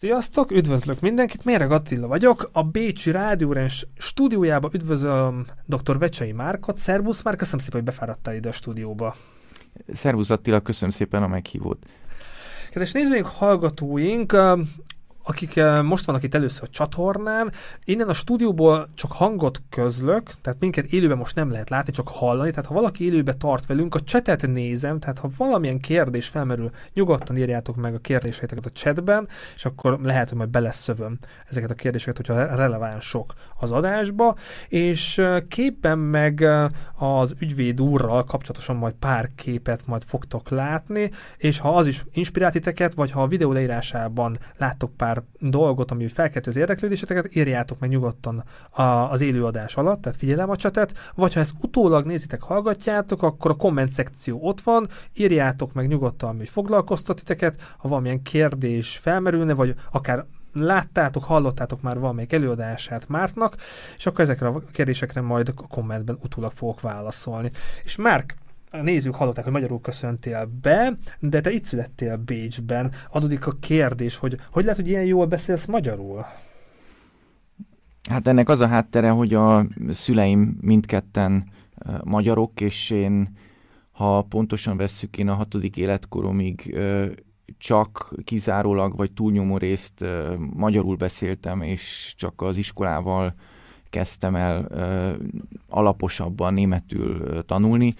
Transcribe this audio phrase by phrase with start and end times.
[0.00, 5.98] Sziasztok, üdvözlök mindenkit, Méreg Attila vagyok, a Bécsi Rádiórens stúdiójába üdvözlöm dr.
[5.98, 6.78] Vecsei Márkot.
[6.78, 9.16] Szervusz már, köszönöm szépen, hogy befáradtál ide a stúdióba.
[9.92, 11.78] Szervusz Attila, köszönöm szépen a meghívót.
[12.70, 14.36] Kedves nézőink, hallgatóink,
[15.22, 17.52] akik eh, most vannak itt először a csatornán,
[17.84, 22.50] innen a stúdióból csak hangot közlök, tehát minket élőben most nem lehet látni, csak hallani,
[22.50, 27.36] tehát ha valaki élőben tart velünk, a csetet nézem, tehát ha valamilyen kérdés felmerül, nyugodtan
[27.36, 31.18] írjátok meg a kérdéseiteket a chatben, és akkor lehet, hogy majd beleszövöm
[31.48, 34.36] ezeket a kérdéseket, hogyha relevánsok az adásba,
[34.68, 41.10] és eh, képen meg eh, az ügyvéd úrral kapcsolatosan majd pár képet majd fogtok látni,
[41.36, 42.58] és ha az is inspirált
[42.94, 48.44] vagy ha a videó leírásában láttok pár dolgot, ami felkelti az érdeklődéseteket, írjátok meg nyugodtan
[48.70, 53.50] a, az élőadás alatt, tehát figyelem a csatet, vagy ha ezt utólag nézitek, hallgatjátok, akkor
[53.50, 59.54] a komment szekció ott van, írjátok meg nyugodtan, hogy foglalkoztat titeket, ha valamilyen kérdés felmerülne,
[59.54, 63.56] vagy akár láttátok, hallottátok már valamelyik előadását Mártnak,
[63.96, 67.50] és akkor ezekre a kérdésekre majd a kommentben utólag fogok válaszolni.
[67.84, 68.36] És Márk,
[68.70, 72.92] a nézők hallották, hogy magyarul köszöntél be, de te itt születtél Bécsben.
[73.10, 76.24] Adódik a kérdés, hogy hogy lehet, hogy ilyen jól beszélsz magyarul?
[78.08, 81.48] Hát ennek az a háttere, hogy a szüleim mindketten
[82.04, 83.36] magyarok, és én,
[83.90, 86.78] ha pontosan vesszük, én a hatodik életkoromig
[87.58, 90.04] csak kizárólag, vagy túlnyomó részt
[90.38, 93.34] magyarul beszéltem, és csak az iskolával
[93.90, 94.68] kezdtem el
[95.68, 97.94] alaposabban németül tanulni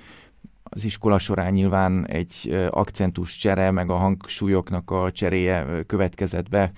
[0.72, 6.72] az iskola során nyilván egy akcentus csere, meg a hangsúlyoknak a cseréje következett be.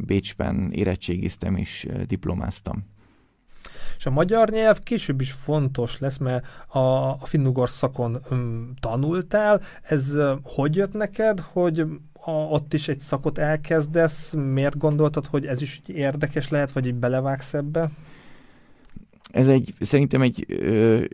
[0.00, 2.84] Bécsben érettségiztem és diplomáztam.
[3.98, 6.78] És a magyar nyelv később is fontos lesz, mert a,
[7.10, 9.60] a finnugor szakon um, tanultál.
[9.82, 11.80] Ez uh, hogy jött neked, hogy
[12.12, 14.32] a, ott is egy szakot elkezdesz?
[14.32, 17.90] Miért gondoltad, hogy ez is érdekes lehet, vagy így belevágsz ebbe?
[19.30, 21.04] Ez egy, szerintem egy ö,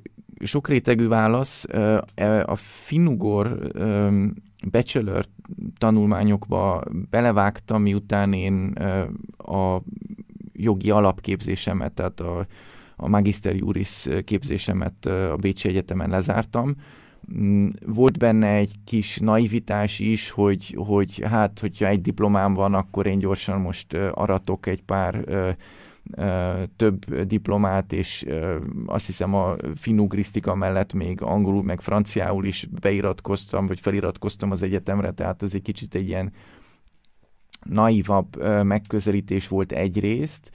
[0.41, 1.65] sokrétegű válasz.
[2.15, 3.59] E, a finnugor
[4.71, 5.25] bachelor
[5.79, 8.73] tanulmányokba belevágtam, miután én
[9.37, 9.81] a
[10.53, 12.47] jogi alapképzésemet, tehát a,
[12.97, 16.75] a Magister Juris képzésemet a Bécsi Egyetemen lezártam.
[17.39, 23.07] Mm, volt benne egy kis naivitás is, hogy, hogy hát, hogyha egy diplomám van, akkor
[23.07, 25.25] én gyorsan most aratok egy pár
[26.77, 28.27] több diplomát, és
[28.87, 35.13] azt hiszem a finugrisztika mellett még angolul, meg franciául is beiratkoztam, vagy feliratkoztam az egyetemre,
[35.13, 36.33] tehát ez egy kicsit egy ilyen
[37.63, 40.51] naivabb megközelítés volt egyrészt,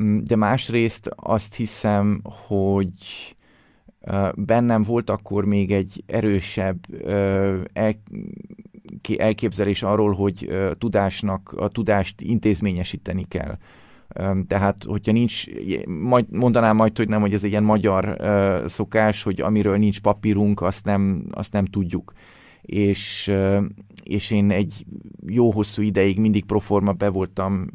[0.00, 3.34] mm, de másrészt azt hiszem, hogy
[4.34, 6.78] bennem volt akkor még egy erősebb
[9.16, 10.48] elképzelés arról, hogy
[10.78, 13.58] tudásnak, a tudást intézményesíteni kell.
[14.46, 15.44] Tehát, hogyha nincs,
[15.86, 18.16] majd, mondanám majd, hogy nem, hogy ez egy ilyen magyar
[18.66, 22.12] szokás, hogy amiről nincs papírunk, azt nem, azt nem tudjuk.
[22.70, 23.32] És,
[24.02, 24.84] és én egy
[25.26, 27.70] jó hosszú ideig mindig proforma be voltam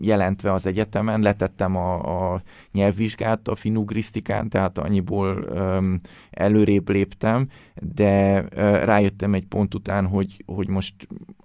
[0.00, 6.00] jelentve az egyetemen, letettem a, a nyelvvizsgát a finugrisztikán, tehát annyiból um,
[6.30, 7.48] előrébb léptem,
[7.94, 8.48] de uh,
[8.84, 10.94] rájöttem egy pont után, hogy, hogy most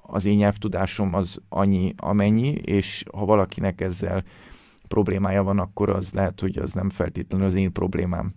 [0.01, 4.23] az én nyelvtudásom az annyi, amennyi, és ha valakinek ezzel
[4.87, 8.29] problémája van, akkor az lehet, hogy az nem feltétlenül az én problémám.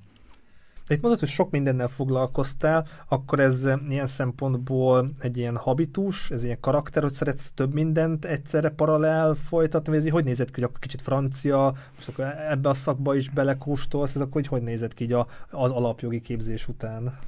[0.87, 6.43] De itt mondod, hogy sok mindennel foglalkoztál, akkor ez ilyen szempontból egy ilyen habitus, ez
[6.43, 10.79] ilyen karakter, hogy szeretsz több mindent egyszerre paralel folytatni, ez hogy nézett ki, hogy akkor
[10.79, 15.13] kicsit francia, most akkor ebbe a szakba is belekóstolsz, ez akkor hogy, hogy nézett ki
[15.13, 17.19] a, az alapjogi képzés után?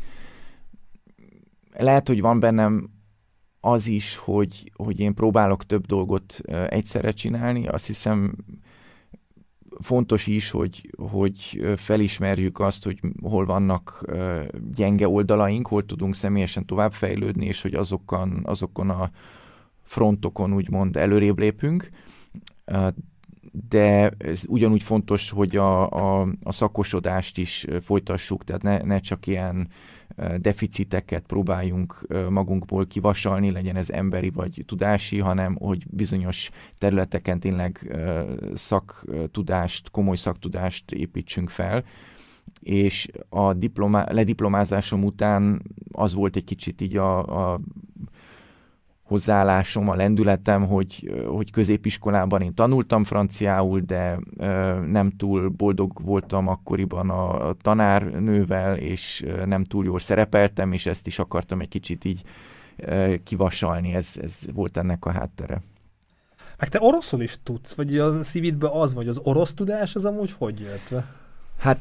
[1.78, 2.90] Lehet, hogy van bennem
[3.60, 6.38] az is, hogy, hogy én próbálok több dolgot
[6.68, 7.66] egyszerre csinálni.
[7.66, 8.36] Azt hiszem
[9.80, 14.04] fontos is, hogy, hogy felismerjük azt, hogy hol vannak
[14.74, 19.10] gyenge oldalaink, hol tudunk személyesen továbbfejlődni, és hogy azokon, azokon a
[19.82, 21.88] frontokon úgymond előrébb lépünk.
[23.68, 29.26] De ez ugyanúgy fontos, hogy a, a, a szakosodást is folytassuk, tehát ne, ne csak
[29.26, 29.68] ilyen
[30.38, 37.96] deficiteket próbáljunk magunkból kivasalni, legyen ez emberi vagy tudási, hanem hogy bizonyos területeken tényleg
[38.54, 41.84] szaktudást, komoly szaktudást építsünk fel.
[42.60, 45.62] És a diplomá- lediplomázásom után
[45.92, 47.60] az volt egy kicsit így a, a
[49.06, 54.18] hozzáállásom, a lendületem, hogy, hogy középiskolában én tanultam franciául, de
[54.86, 61.18] nem túl boldog voltam akkoriban a tanárnővel, és nem túl jól szerepeltem, és ezt is
[61.18, 62.22] akartam egy kicsit így
[63.24, 65.60] kivasalni, ez, ez volt ennek a háttere.
[66.58, 70.34] Meg te oroszul is tudsz, vagy a szívidben az vagy, az orosz tudás az amúgy
[70.38, 71.02] hogy jött?
[71.58, 71.78] Hát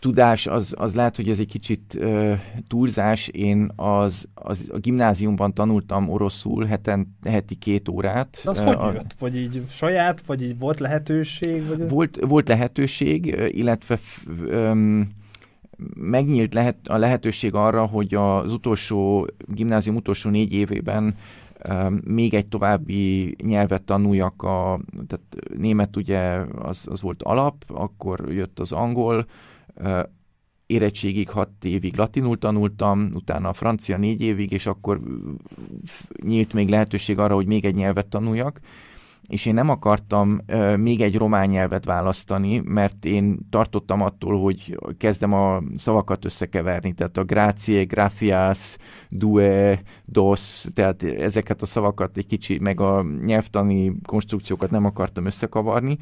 [0.00, 2.32] tudás, az, az lehet, hogy ez egy kicsit uh,
[2.68, 3.28] túlzás.
[3.28, 8.40] Én az, az a gimnáziumban tanultam oroszul heten, heti két órát.
[8.44, 9.14] De az uh, hogy a, jött?
[9.18, 11.66] Vagy így saját, vagy így volt lehetőség?
[11.66, 13.98] Vagy volt, volt lehetőség, illetve
[14.50, 15.08] um,
[15.94, 21.14] megnyílt lehet, a lehetőség arra, hogy az utolsó, gimnázium utolsó négy évében
[22.04, 26.18] még egy további nyelvet tanuljak, a, tehát német ugye
[26.62, 29.26] az, az volt alap, akkor jött az angol,
[30.66, 35.00] érettségig hat évig latinul tanultam, utána a francia négy évig, és akkor
[36.22, 38.60] nyílt még lehetőség arra, hogy még egy nyelvet tanuljak,
[39.28, 40.40] és én nem akartam
[40.76, 47.16] még egy román nyelvet választani, mert én tartottam attól, hogy kezdem a szavakat összekeverni, tehát
[47.16, 48.76] a grazie, gracias,
[49.08, 55.98] due, dos, tehát ezeket a szavakat egy kicsi, meg a nyelvtani konstrukciókat nem akartam összekavarni,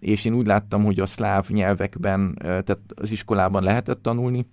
[0.00, 4.46] és én úgy láttam, hogy a szláv nyelvekben, tehát az iskolában lehetett tanulni,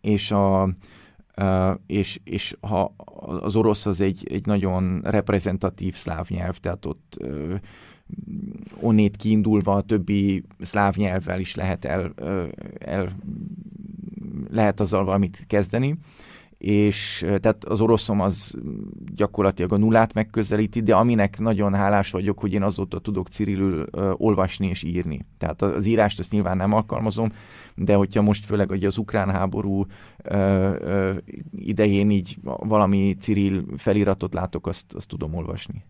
[0.00, 0.68] és a,
[1.36, 2.94] Uh, és, és ha
[3.40, 7.54] az orosz az egy, egy nagyon reprezentatív szláv nyelv, tehát ott uh,
[8.80, 12.48] onnét kiindulva a többi szláv nyelvvel is lehet el, uh,
[12.78, 13.16] el
[14.50, 15.96] lehet azzal valamit kezdeni
[16.62, 18.54] és tehát az oroszom az
[19.14, 24.12] gyakorlatilag a nullát megközelíti, de aminek nagyon hálás vagyok, hogy én azóta tudok cirilül uh,
[24.16, 25.26] olvasni és írni.
[25.38, 27.32] Tehát az írást ezt nyilván nem alkalmazom,
[27.74, 31.16] de hogyha most főleg hogy az ukrán háború uh, uh,
[31.56, 35.84] idején így valami ciril feliratot látok, azt, azt tudom olvasni.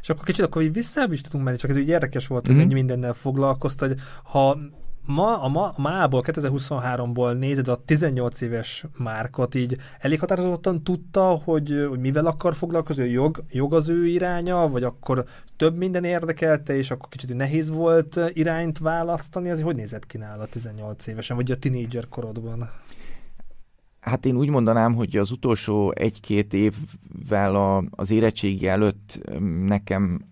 [0.00, 2.56] És akkor kicsit akkor így visszább is tudunk menni, csak ez úgy érdekes volt, hogy
[2.56, 2.72] mm-hmm.
[2.72, 4.58] mindennel foglalkozta, hogy ha
[5.08, 11.22] ma, a, ma, a mából, 2023-ból nézed a 18 éves Márkot, így elég határozottan tudta,
[11.22, 15.24] hogy, hogy mivel akar foglalkozni, jog, jog az ő iránya, vagy akkor
[15.56, 20.46] több minden érdekelte, és akkor kicsit nehéz volt irányt választani, az hogy nézett ki nála
[20.46, 22.70] 18 évesen, vagy a tinédzser korodban?
[24.00, 29.20] Hát én úgy mondanám, hogy az utolsó egy-két évvel a, az érettségi előtt
[29.66, 30.26] nekem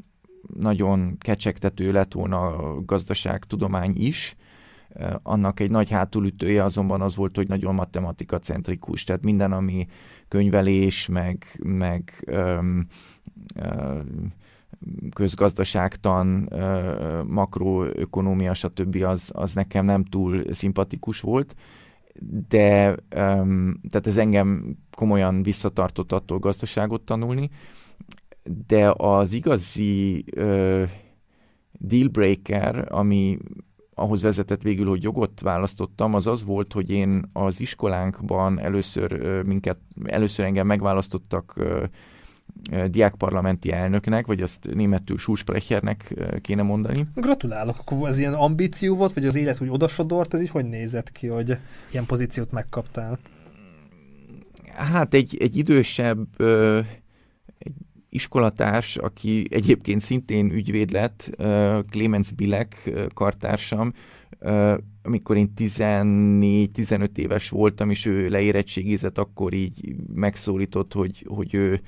[0.58, 4.36] nagyon kecsegtető lett volna a gazdaságtudomány is,
[5.22, 9.86] annak egy nagy hátulütője azonban az volt, hogy nagyon matematika centrikus, tehát minden, ami
[10.28, 12.86] könyvelés, meg, meg öm,
[13.54, 14.32] öm,
[15.14, 16.52] közgazdaságtan,
[17.26, 19.02] makroökonómia, stb.
[19.02, 21.54] Az, az nekem nem túl szimpatikus volt,
[22.48, 22.96] de
[23.88, 27.50] tehát ez engem komolyan visszatartott attól gazdaságot tanulni,
[28.66, 30.24] de az igazi
[31.72, 33.38] dealbreaker, ami
[33.98, 39.78] ahhoz vezetett végül, hogy jogot választottam, az az volt, hogy én az iskolánkban először minket,
[40.04, 41.54] először engem megválasztottak
[42.86, 47.06] diákparlamenti elnöknek, vagy azt németül Schulsprechernek kéne mondani.
[47.14, 51.12] Gratulálok, akkor ez ilyen ambíció volt, vagy az élet úgy odasodort, ez így hogy nézett
[51.12, 51.58] ki, hogy
[51.90, 53.18] ilyen pozíciót megkaptál?
[54.74, 56.26] Hát egy, egy idősebb
[58.16, 61.30] iskolatárs, aki egyébként szintén ügyvéd lett,
[61.90, 63.92] Clemens Bilek kartársam,
[65.02, 71.80] amikor én 14-15 éves voltam, és ő leérettségizett, akkor így megszólított, hogy, hogy ő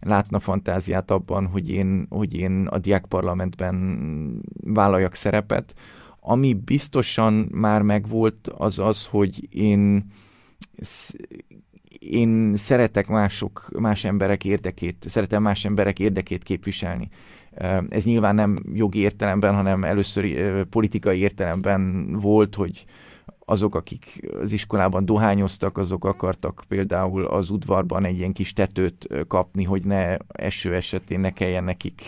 [0.00, 5.74] látna fantáziát abban, hogy én, hogy én a diákparlamentben vállaljak szerepet.
[6.20, 10.06] Ami biztosan már megvolt, az az, hogy én
[12.10, 17.08] én szeretek mások, más emberek érdekét, szeretem más emberek érdekét képviselni.
[17.88, 20.24] Ez nyilván nem jogi értelemben, hanem először
[20.64, 22.84] politikai értelemben volt, hogy
[23.46, 29.64] azok, akik az iskolában dohányoztak, azok akartak például az udvarban egy ilyen kis tetőt kapni,
[29.64, 32.02] hogy ne eső esetén ne kelljen nekik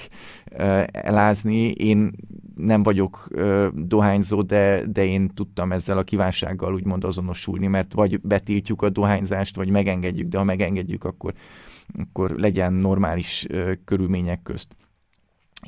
[0.93, 1.71] elázni.
[1.71, 2.13] Én
[2.57, 3.29] nem vagyok
[3.73, 9.57] dohányzó, de, de én tudtam ezzel a kívánsággal úgymond azonosulni, mert vagy betiltjuk a dohányzást,
[9.57, 11.35] vagy megengedjük, de ha megengedjük, akkor,
[11.99, 13.47] akkor legyen normális
[13.85, 14.77] körülmények közt.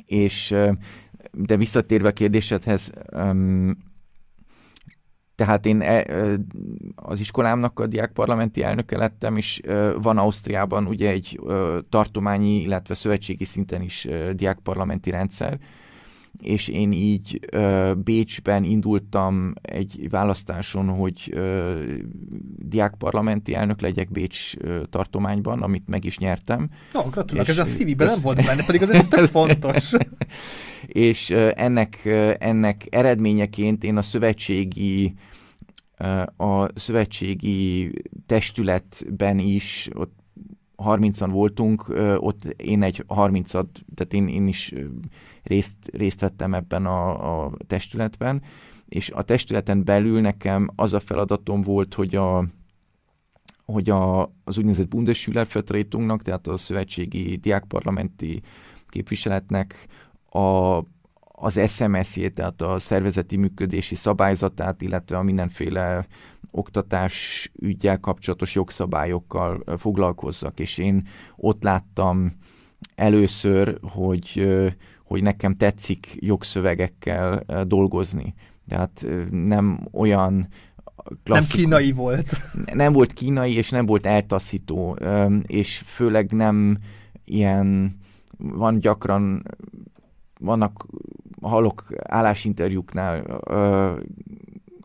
[0.05, 0.55] És
[1.31, 2.91] de visszatérve a kérdésedhez,
[5.35, 6.05] tehát én e,
[6.95, 9.61] az iskolámnak a diákparlamenti elnöke lettem, és
[10.01, 11.39] van Ausztriában ugye egy
[11.89, 15.59] tartományi, illetve szövetségi szinten is diákparlamenti rendszer,
[16.41, 17.39] és én így
[17.97, 21.39] Bécsben indultam egy választáson, hogy
[22.57, 24.53] diákparlamenti elnök legyek Bécs
[24.89, 26.69] tartományban, amit meg is nyertem.
[26.93, 29.91] No, gratulálok, ez a CV-ben nem volt benne, pedig az ez tök fontos.
[30.87, 32.05] és ennek,
[32.39, 35.13] ennek eredményeként én a szövetségi
[36.37, 37.91] a szövetségi
[38.25, 40.13] testületben is ott
[40.77, 41.85] 30-an voltunk,
[42.17, 44.73] ott én egy 30-at, tehát én, én is
[45.49, 48.41] részt, részt vettem ebben a, a testületben,
[48.85, 52.45] és a testületen belül nekem az a feladatom volt, hogy a
[53.65, 58.41] hogy a, az úgynevezett Bundesschülervertretungnak, tehát a szövetségi diákparlamenti
[58.87, 59.87] képviseletnek
[60.29, 60.77] a,
[61.21, 66.07] az SMS-jét, tehát a szervezeti működési szabályzatát, illetve a mindenféle
[66.51, 72.31] oktatás ügyel kapcsolatos jogszabályokkal foglalkozzak, és én ott láttam
[72.95, 74.47] először, hogy,
[75.09, 78.33] hogy nekem tetszik jogszövegekkel dolgozni.
[78.67, 80.47] Tehát nem olyan
[81.23, 82.35] klasszik, Nem kínai volt.
[82.73, 84.97] Nem volt kínai, és nem volt eltaszító,
[85.45, 86.77] és főleg nem
[87.25, 87.91] ilyen,
[88.37, 89.43] van gyakran,
[90.39, 90.85] vannak,
[91.41, 93.41] hallok állásinterjúknál,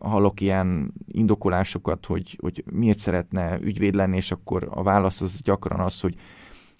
[0.00, 5.80] hallok ilyen indokolásokat, hogy, hogy miért szeretne ügyvéd lenni, és akkor a válasz az gyakran
[5.80, 6.14] az, hogy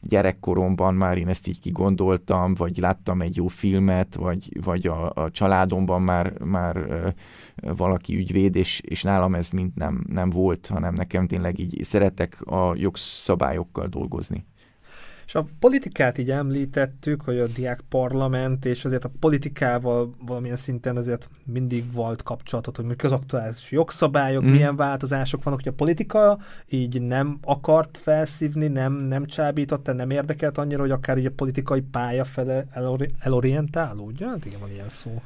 [0.09, 5.31] gyerekkoromban már én ezt így kigondoltam, vagy láttam egy jó filmet, vagy, vagy a, a
[5.31, 7.09] családomban már, már ö,
[7.77, 12.41] valaki ügyvéd, és, és nálam ez mind nem, nem volt, hanem nekem tényleg így szeretek
[12.41, 14.47] a jogszabályokkal dolgozni.
[15.35, 20.97] És a politikát így említettük, hogy a diák parlament, és azért a politikával valamilyen szinten
[20.97, 24.51] azért mindig volt kapcsolatot, hogy az aktuális jogszabályok, mm.
[24.51, 26.39] milyen változások vannak, hogy a politika
[26.69, 31.81] így nem akart felszívni, nem, nem csábította, nem érdekelt annyira, hogy akár így a politikai
[31.81, 34.31] pálya fele elori- elorientálódjon?
[34.31, 35.23] Hát igen, van ilyen szó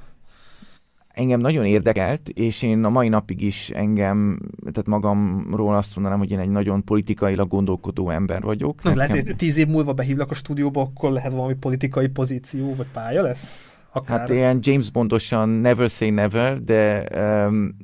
[1.19, 6.31] engem nagyon érdekelt, és én a mai napig is engem, tehát magamról azt mondanám, hogy
[6.31, 8.83] én egy nagyon politikailag gondolkodó ember vagyok.
[8.83, 9.09] Na, Nekem...
[9.09, 13.23] Lehet, hogy tíz év múlva behívlak a stúdióba, akkor lehet valami politikai pozíció vagy pálya
[13.23, 13.73] lesz?
[13.93, 14.19] Akár.
[14.19, 17.09] Hát ilyen James Bondosan never say never, de
[17.47, 17.77] um,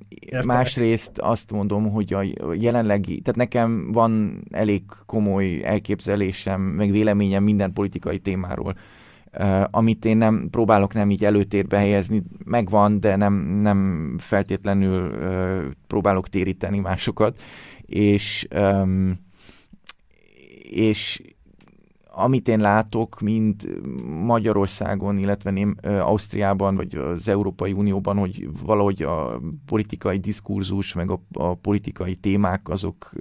[0.44, 2.24] másrészt azt mondom, hogy a
[2.58, 8.76] jelenlegi, tehát nekem van elég komoly elképzelésem, meg véleményem minden politikai témáról
[9.70, 15.12] amit én nem próbálok nem így előtérbe helyezni, megvan, de nem, nem feltétlenül
[15.86, 17.40] próbálok téríteni másokat,
[17.86, 18.48] és,
[20.70, 21.22] és
[22.16, 23.80] amit én látok, mind
[24.24, 31.20] Magyarországon, illetve Ném, Ausztriában, vagy az Európai Unióban, hogy valahogy a politikai diskurzus, meg a,
[31.32, 33.12] a politikai témák, azok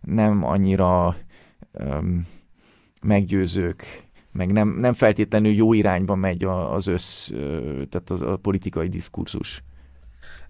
[0.00, 1.16] nem annyira
[1.72, 2.26] um,
[3.02, 7.28] meggyőzők meg nem, nem feltétlenül jó irányba megy az össz,
[7.88, 9.62] tehát az, a politikai diskurzus.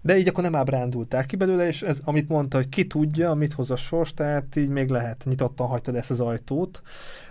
[0.01, 3.53] De így akkor nem ábrándulták ki belőle, és ez, amit mondta, hogy ki tudja, mit
[3.53, 6.81] hoz a sors, tehát így még lehet, nyitottan hagytad ezt az ajtót.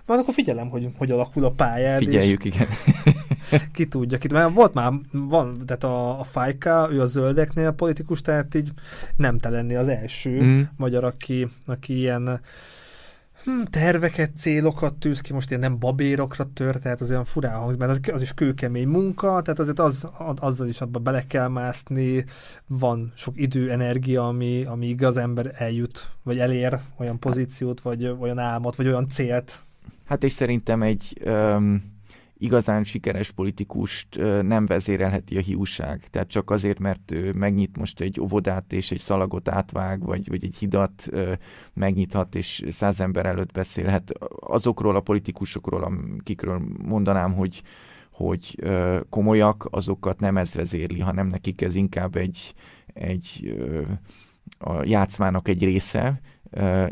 [0.06, 1.99] Már akkor figyelem, hogy hogy alakul a pályád.
[1.99, 2.68] Figyeljük, és igen.
[3.75, 4.49] ki tudja, ki tudja.
[4.49, 8.71] Volt már, van, tehát a, a Fajka, ő a zöldeknél politikus, tehát így
[9.16, 10.61] nem te lenni az első mm.
[10.76, 12.40] magyar, aki, aki ilyen
[13.44, 17.78] hm, terveket, célokat tűz ki, most ilyen nem babérokra tör, tehát az olyan furán hangzik,
[17.78, 20.06] mert az, az is kőkemény munka, tehát azért az,
[20.37, 22.25] azzal is abba bele kell mászni,
[22.66, 28.38] van sok idő, energia, ami, amíg az ember eljut, vagy elér olyan pozíciót, vagy olyan
[28.38, 29.62] álmot, vagy olyan célt.
[30.04, 31.82] Hát és szerintem egy um,
[32.42, 36.06] igazán sikeres politikust nem vezérelheti a hiúság.
[36.11, 40.44] Tehát csak azért, mert ő megnyit most egy óvodát és egy szalagot átvág, vagy, vagy
[40.44, 41.08] egy hidat
[41.75, 44.12] megnyithat, és száz ember előtt beszélhet.
[44.40, 45.82] Azokról a politikusokról,
[46.18, 47.62] akikről mondanám, hogy
[48.12, 48.62] hogy
[49.08, 52.54] komolyak, azokat nem ez vezérli, hanem nekik ez inkább egy,
[52.87, 53.56] egy
[54.58, 56.20] a játszmának egy része,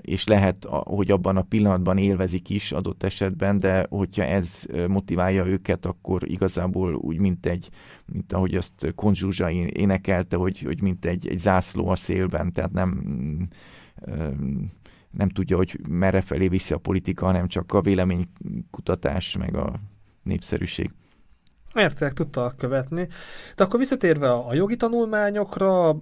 [0.00, 5.86] és lehet, hogy abban a pillanatban élvezik is adott esetben, de hogyha ez motiválja őket,
[5.86, 7.68] akkor igazából úgy, mint egy,
[8.06, 13.02] mint ahogy azt Konzsuzsa énekelte, hogy, hogy mint egy, egy zászló a szélben, tehát nem
[15.10, 19.80] nem tudja, hogy merre felé viszi a politika, hanem csak a véleménykutatás, meg a
[20.22, 20.90] népszerűség.
[21.74, 23.08] Értek, tudta követni.
[23.56, 25.96] De akkor visszatérve a jogi tanulmányokra,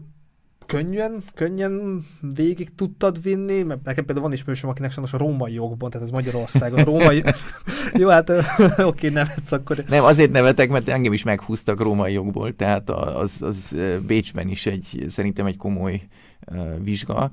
[0.68, 5.90] könnyen, könnyen végig tudtad vinni, mert nekem például van ismerősöm, akinek sajnos a római jogban,
[5.90, 7.22] tehát ez Magyarországon, a római...
[8.00, 9.84] Jó, hát oké, okay, nevetsz akkor.
[9.88, 15.04] Nem, azért nevetek, mert engem is meghúztak római jogból, tehát az, az Bécsben is egy,
[15.08, 16.02] szerintem egy komoly
[16.52, 17.30] uh, vizsga.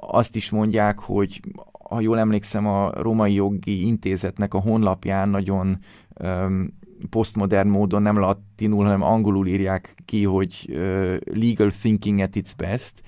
[0.00, 1.40] Azt is mondják, hogy
[1.88, 5.78] ha jól emlékszem, a Római Jogi Intézetnek a honlapján nagyon
[6.20, 6.80] um,
[7.10, 13.02] posztmodern módon nem latinul, hanem angolul írják ki, hogy uh, legal thinking at its best,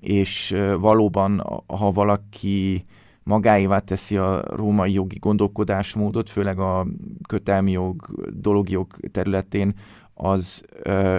[0.00, 2.84] és uh, valóban, ha valaki
[3.22, 6.86] magáévá teszi a római jogi gondolkodásmódot, főleg a
[7.28, 9.74] kötelmi jog, dologjog területén,
[10.14, 11.18] az uh,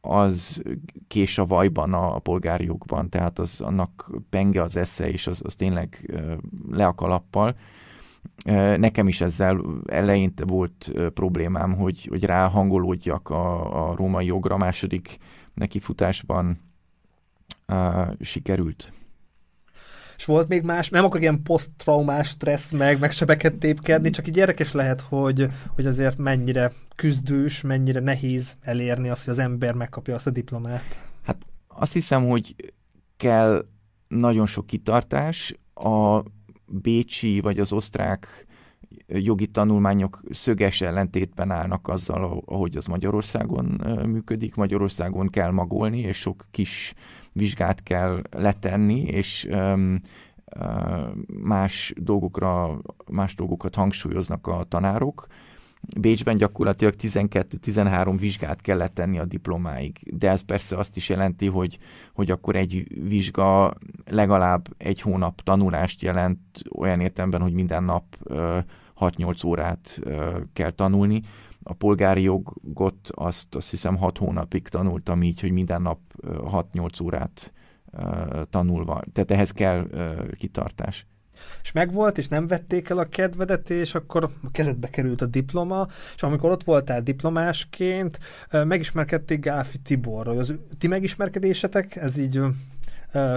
[0.00, 0.62] az
[1.08, 5.42] kés a vajban a, a polgári jogban, tehát az annak penge az esze, és az,
[5.44, 6.18] az tényleg
[6.70, 7.54] le a kalappal.
[8.76, 15.18] Nekem is ezzel eleinte volt problémám, hogy, hogy ráhangolódjak a, a római jogra, második
[15.54, 16.60] nekifutásban
[17.68, 18.92] uh, sikerült.
[20.16, 24.36] És volt még más, nem akar ilyen posztraumás stressz meg, meg sebeket tépkedni, csak így
[24.36, 30.14] érdekes lehet, hogy, hogy azért mennyire küzdős, mennyire nehéz elérni azt, hogy az ember megkapja
[30.14, 30.98] azt a diplomát.
[31.22, 31.36] Hát
[31.68, 32.54] azt hiszem, hogy
[33.16, 33.66] kell
[34.08, 35.54] nagyon sok kitartás.
[35.74, 36.22] A
[36.68, 38.46] bécsi vagy az osztrák
[39.06, 43.64] jogi tanulmányok szöges ellentétben állnak azzal, ahogy az Magyarországon
[44.06, 44.54] működik.
[44.54, 46.94] Magyarországon kell magolni, és sok kis
[47.32, 49.48] vizsgát kell letenni, és
[51.42, 55.26] más dolgokra, más dolgokat hangsúlyoznak a tanárok.
[55.98, 61.78] Bécsben gyakorlatilag 12-13 vizsgát kellett tenni a diplomáig, de ez persze azt is jelenti, hogy,
[62.12, 63.74] hogy akkor egy vizsga
[64.06, 66.38] legalább egy hónap tanulást jelent,
[66.76, 68.04] olyan értelemben, hogy minden nap
[69.00, 70.00] 6-8 órát
[70.52, 71.22] kell tanulni.
[71.62, 77.52] A polgári jogot azt, azt hiszem 6 hónapig tanultam így, hogy minden nap 6-8 órát
[78.50, 79.02] tanulva.
[79.12, 79.88] Tehát ehhez kell
[80.38, 81.06] kitartás.
[81.62, 85.86] És megvolt, és nem vették el a kedvedet, és akkor a kezedbe került a diploma,
[86.14, 88.18] és amikor ott voltál diplomásként,
[88.50, 90.38] megismerkedték Gáfi Tiborról.
[90.38, 92.40] Az ti megismerkedésetek, ez így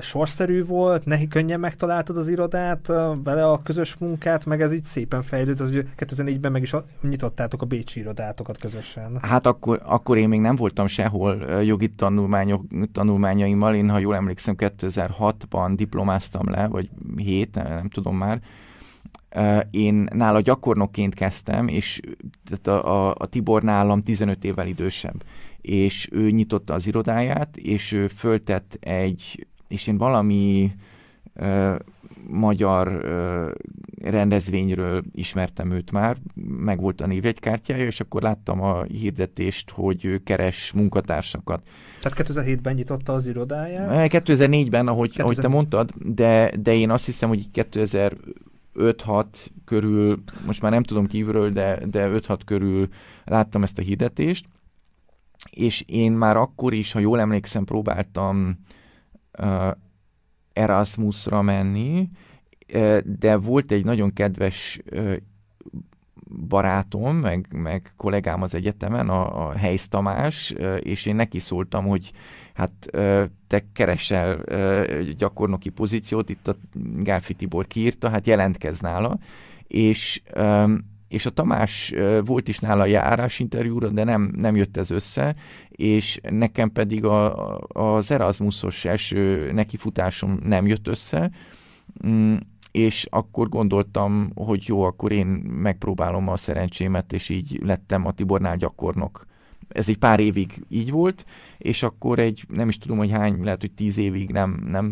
[0.02, 2.88] sorszerű volt, nehi könnyen megtaláltad az irodát,
[3.24, 7.66] vele a közös munkát, meg ez így szépen fejlődött, hogy 2004-ben meg is nyitottátok a
[7.66, 9.18] Bécsi irodátokat közösen.
[9.22, 14.56] Hát akkor, akkor én még nem voltam sehol jogi tanulmányok, tanulmányaimmal, én ha jól emlékszem
[14.58, 18.42] 2006-ban diplomáztam le, vagy 7, nem tudom már,
[19.70, 22.00] én nála gyakornokként kezdtem, és
[22.50, 25.24] tehát a, a, a Tibor nálam 15 évvel idősebb.
[25.62, 30.72] És ő nyitotta az irodáját, és ő föltett egy és én valami
[31.34, 31.76] ö,
[32.28, 33.52] magyar ö,
[34.04, 40.18] rendezvényről ismertem őt már, meg volt a névjegykártyája, és akkor láttam a hirdetést, hogy ő
[40.18, 41.68] keres munkatársakat.
[42.02, 44.12] Tehát 2007-ben nyitotta az irodáját?
[44.14, 45.20] 2004-ben, ahogy, 2004.
[45.20, 48.18] ahogy te mondtad, de, de én azt hiszem, hogy 2000
[48.76, 49.26] 5-6
[49.66, 52.88] körül, most már nem tudom kívülről, de, de 5-6 körül
[53.26, 54.46] láttam ezt a hirdetést,
[55.50, 58.54] és én már akkor is, ha jól emlékszem, próbáltam uh,
[60.54, 62.10] Erasmusra menni,
[63.04, 64.80] de volt egy nagyon kedves
[66.48, 72.12] barátom, meg, meg kollégám az egyetemen, a, a Helysz Tamás, és én neki szóltam, hogy
[72.54, 72.72] hát
[73.48, 74.40] te keresel
[75.18, 76.56] gyakornoki pozíciót, itt a
[77.00, 79.20] Gáfi Tibor kiírta, hát jelentkezz nála,
[79.68, 80.22] és
[81.12, 81.94] és a Tamás
[82.26, 85.36] volt is nála járás interjúra, de nem, nem jött ez össze,
[85.70, 91.32] és nekem pedig a, az Erasmusos első nekifutásom nem jött össze,
[92.08, 92.36] mm,
[92.72, 95.28] és akkor gondoltam, hogy jó, akkor én
[95.62, 99.26] megpróbálom a szerencsémet, és így lettem a Tibornál gyakornok.
[99.68, 101.26] Ez egy pár évig így volt,
[101.58, 104.86] és akkor egy, nem is tudom, hogy hány, lehet, hogy tíz évig nem, nem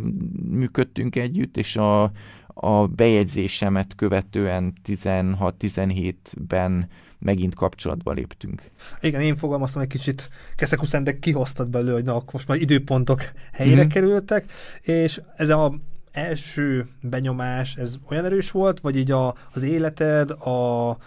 [0.49, 2.12] működtünk együtt, és a,
[2.60, 6.88] a bejegyzésemet követően 16-17-ben
[7.19, 8.72] megint kapcsolatba léptünk.
[9.02, 13.22] Igen, én fogalmaztam egy kicsit keszekuszán, de kihoztad belőle, hogy na, akkor most már időpontok
[13.52, 13.88] helyre mm-hmm.
[13.88, 15.74] kerültek, és ez a
[16.12, 20.98] első benyomás, ez olyan erős volt, vagy így a, az életed, a, a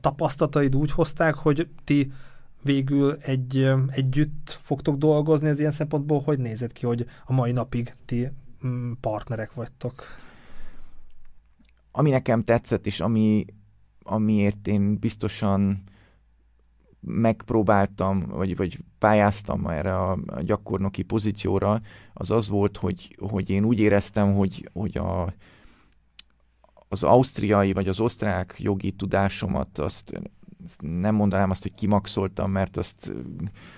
[0.00, 2.12] tapasztalataid úgy hozták, hogy ti
[2.62, 7.94] végül egy, együtt fogtok dolgozni az ilyen szempontból, hogy nézett ki, hogy a mai napig
[8.04, 8.28] ti
[8.66, 10.04] mm, partnerek vagytok?
[11.98, 13.44] Ami nekem tetszett, és ami,
[14.02, 15.82] amiért én biztosan
[17.00, 21.80] megpróbáltam, vagy, vagy pályáztam erre a, a gyakornoki pozícióra,
[22.12, 25.34] az az volt, hogy, hogy én úgy éreztem, hogy, hogy a,
[26.88, 30.12] az ausztriai vagy az osztrák jogi tudásomat azt
[30.78, 33.12] nem mondanám azt, hogy kimaxoltam, mert azt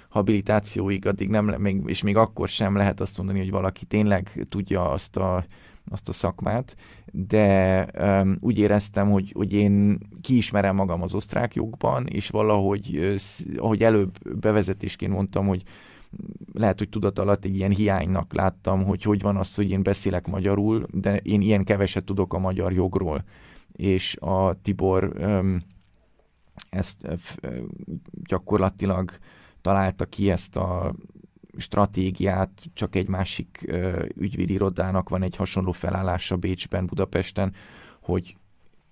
[0.09, 4.91] habilitációig addig nem, még, és még akkor sem lehet azt mondani, hogy valaki tényleg tudja
[4.91, 5.45] azt a
[5.91, 6.77] azt a szakmát,
[7.13, 13.17] de um, úgy éreztem, hogy, hogy én kiismerem magam az osztrák jogban, és valahogy,
[13.57, 15.63] ahogy előbb bevezetésként mondtam, hogy
[16.53, 20.27] lehet, hogy tudat alatt egy ilyen hiánynak láttam, hogy hogy van az, hogy én beszélek
[20.27, 23.25] magyarul, de én ilyen keveset tudok a magyar jogról.
[23.73, 25.61] És a Tibor um,
[26.71, 27.21] ezt
[28.25, 29.11] gyakorlatilag
[29.63, 30.95] találta ki ezt a
[31.61, 33.75] stratégiát, csak egy másik
[34.17, 37.55] ügyvédi irodának van egy hasonló felállása Bécsben, Budapesten,
[38.01, 38.37] hogy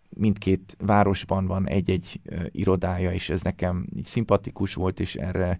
[0.09, 5.59] mindkét városban van egy-egy irodája, és ez nekem így szimpatikus volt, és erre,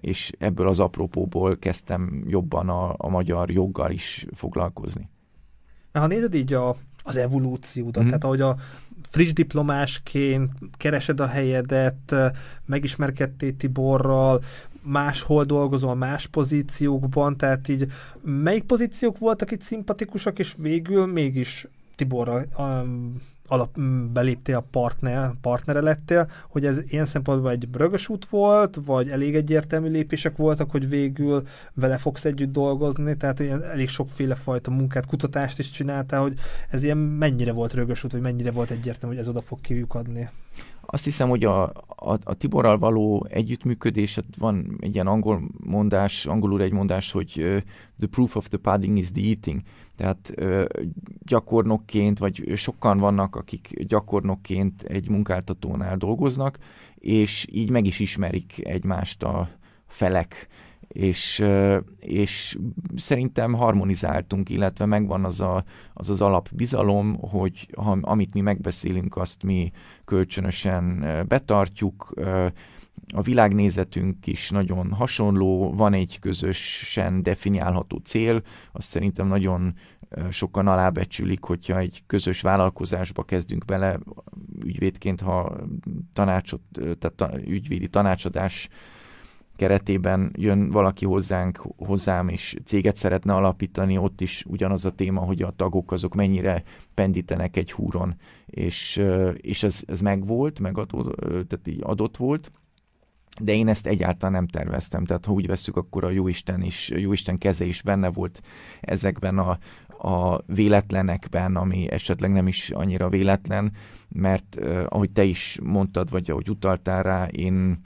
[0.00, 5.08] és ebből az apropóból kezdtem jobban a, a magyar joggal is foglalkozni.
[5.92, 8.06] Na, ha nézed így a, az evolúciódat, mm.
[8.06, 8.56] tehát ahogy a
[9.08, 12.14] friss diplomásként keresed a helyedet,
[12.64, 14.42] megismerkedtél Tiborral,
[14.86, 17.86] máshol dolgozol, más pozíciókban, tehát így
[18.22, 23.80] melyik pozíciók voltak itt szimpatikusak, és végül mégis Tiborra um, alap,
[24.12, 29.34] beléptél a partner, partnere lettél, hogy ez ilyen szempontból egy brögös út volt, vagy elég
[29.34, 31.42] egyértelmű lépések voltak, hogy végül
[31.74, 36.38] vele fogsz együtt dolgozni, tehát ilyen elég sokféle fajta munkát, kutatást is csináltál, hogy
[36.70, 40.28] ez ilyen mennyire volt rögös út, vagy mennyire volt egyértelmű, hogy ez oda fog kiukadni.
[40.96, 46.62] Azt hiszem, hogy a, a, a Tiborral való együttműködés, van egy ilyen angol mondás, angolul
[46.62, 47.32] egy mondás, hogy
[47.98, 49.60] the proof of the pudding is the eating.
[49.96, 50.34] Tehát
[51.24, 56.58] gyakornokként, vagy sokan vannak, akik gyakornokként egy munkáltatónál dolgoznak,
[56.94, 59.48] és így meg is ismerik egymást a
[59.86, 60.46] felek
[60.96, 61.44] és,
[61.98, 62.58] és
[62.96, 69.42] szerintem harmonizáltunk, illetve megvan az a, az, az alapbizalom, hogy ha, amit mi megbeszélünk, azt
[69.42, 69.70] mi
[70.04, 72.14] kölcsönösen betartjuk,
[73.14, 79.74] a világnézetünk is nagyon hasonló, van egy közösen definiálható cél, azt szerintem nagyon
[80.30, 83.98] sokan alábecsülik, hogyha egy közös vállalkozásba kezdünk bele,
[84.64, 85.56] ügyvédként, ha
[86.12, 86.60] tanácsot,
[86.98, 88.68] tehát ügyvédi tanácsadás
[89.56, 95.42] keretében jön valaki hozzánk, hozzám, és céget szeretne alapítani, ott is ugyanaz a téma, hogy
[95.42, 96.62] a tagok azok mennyire
[96.94, 98.14] pendítenek egy húron,
[98.46, 99.02] és,
[99.36, 102.52] és ez, ez megvolt, megadott, tehát így adott volt,
[103.40, 107.38] de én ezt egyáltalán nem terveztem, tehát ha úgy veszük, akkor a Jóisten is, Jóisten
[107.38, 108.40] keze is benne volt
[108.80, 109.58] ezekben a,
[110.08, 113.72] a véletlenekben, ami esetleg nem is annyira véletlen,
[114.08, 114.56] mert
[114.88, 117.78] ahogy te is mondtad, vagy ahogy utaltál rá, én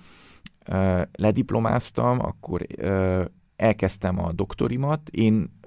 [1.12, 2.66] lediplomáztam, akkor
[3.56, 5.00] elkezdtem a doktorimat.
[5.10, 5.58] Én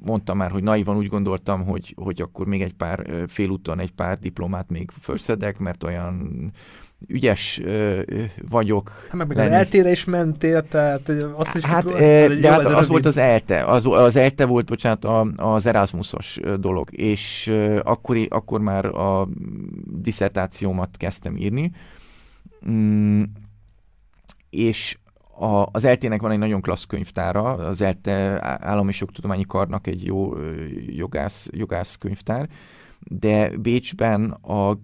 [0.00, 4.18] mondtam már, hogy naivan úgy gondoltam, hogy, hogy akkor még egy pár félúton egy pár
[4.18, 6.52] diplomát még felszedek, mert olyan
[7.06, 8.00] ügyes ö,
[8.48, 8.90] vagyok.
[9.02, 12.72] Hát meg, meg az eltére is mentél, tehát azt is hát, e, de hát az,
[12.72, 18.26] az volt az ELTE, az, az ELTE volt, bocsánat, a, az Erasmusos dolog, és akkor,
[18.28, 19.28] akkor már a
[19.86, 21.70] diszertációmat kezdtem írni.
[24.54, 24.98] És
[25.38, 30.04] a, az ELTE-nek van egy nagyon klassz könyvtára, az ELTE Állami és Jogtudományi Karnak egy
[30.04, 30.32] jó
[30.86, 32.48] jogász, jogász könyvtár,
[33.00, 34.78] de Bécsben a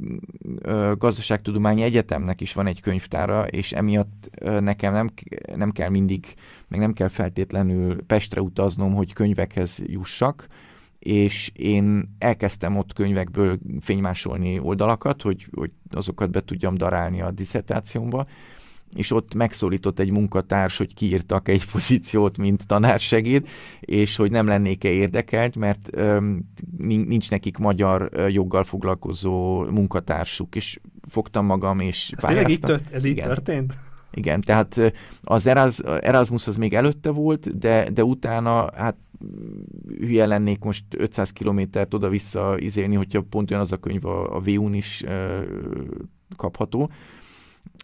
[0.99, 4.31] Gazdaságtudományi Egyetemnek is van egy könyvtára, és emiatt
[4.61, 5.11] nekem nem,
[5.55, 6.35] nem kell mindig,
[6.69, 10.47] meg nem kell feltétlenül Pestre utaznom, hogy könyvekhez jussak,
[10.99, 18.27] és én elkezdtem ott könyvekből fénymásolni oldalakat, hogy, hogy azokat be tudjam darálni a diszertációmba,
[18.95, 23.49] és ott megszólított egy munkatárs, hogy kiírtak egy pozíciót, mint tanársegéd,
[23.81, 25.91] és hogy nem lennék-e érdekelt, mert
[26.87, 32.51] nincs nekik magyar joggal foglalkozó munkatársuk, és fogtam magam, és ez.
[32.51, 33.27] Így tört, ez így Igen.
[33.27, 33.75] történt?
[34.13, 35.47] Igen, tehát az
[36.01, 38.97] Erasmus az még előtte volt, de, de utána hát
[39.99, 44.41] hülye lennék most 500 kilométert oda-vissza izélni, hogyha pont olyan az a könyv a, a
[44.41, 45.41] VU-n is ö,
[46.37, 46.91] kapható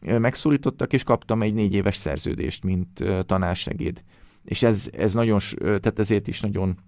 [0.02, 4.02] megszólítottak, és kaptam egy négy éves szerződést, mint tanársegéd.
[4.44, 6.78] És ez, ez nagyon, tehát ezért is nagyon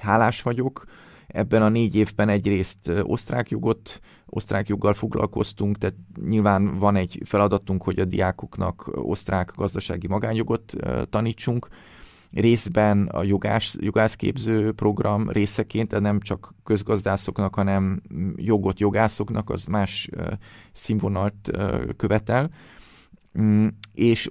[0.00, 0.84] hálás vagyok.
[1.26, 7.82] Ebben a négy évben egyrészt osztrák jogot, osztrák joggal foglalkoztunk, tehát nyilván van egy feladatunk,
[7.82, 10.74] hogy a diákoknak osztrák gazdasági magánjogot
[11.10, 11.68] tanítsunk,
[12.40, 18.02] részben a jogás, jogászképző program részeként, de nem csak közgazdászoknak, hanem
[18.36, 20.10] jogot jogászoknak, az más
[20.72, 21.50] színvonalt
[21.96, 22.50] követel.
[23.40, 24.30] Mm, és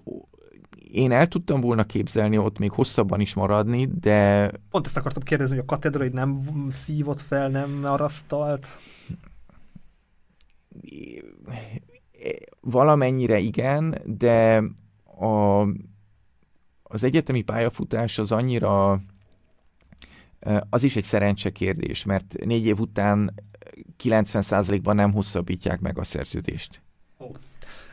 [0.91, 4.51] én el tudtam volna képzelni ott még hosszabban is maradni, de...
[4.69, 6.37] Pont ezt akartam kérdezni, hogy a katedrai nem
[6.69, 8.67] szívott fel, nem arasztalt?
[12.61, 14.63] Valamennyire igen, de
[15.19, 15.65] a
[16.95, 19.01] az egyetemi pályafutás az annyira,
[20.69, 23.33] az is egy szerencse kérdés, mert négy év után
[24.03, 26.81] 90%-ban nem hosszabbítják meg a szerződést.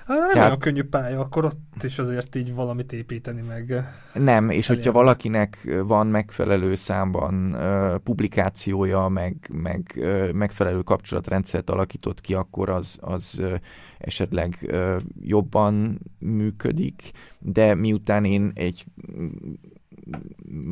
[0.06, 3.84] Nem Tehát, olyan könnyű pálya, akkor ott is azért így valamit építeni meg.
[4.14, 4.84] Nem, és elérni.
[4.84, 12.68] hogyha valakinek van megfelelő számban uh, publikációja, meg, meg uh, megfelelő kapcsolatrendszert alakított ki, akkor
[12.68, 13.54] az, az uh,
[13.98, 18.84] esetleg uh, jobban működik, de miután én egy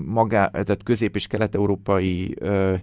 [0.04, 2.78] magá, tehát közép- és kelet-európai uh,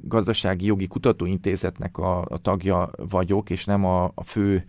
[0.00, 4.64] gazdasági jogi kutatóintézetnek a, a tagja vagyok, és nem a, a fő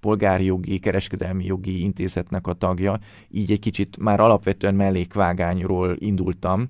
[0.00, 6.68] polgári jogi, kereskedelmi jogi intézetnek a tagja, így egy kicsit már alapvetően mellékvágányról indultam,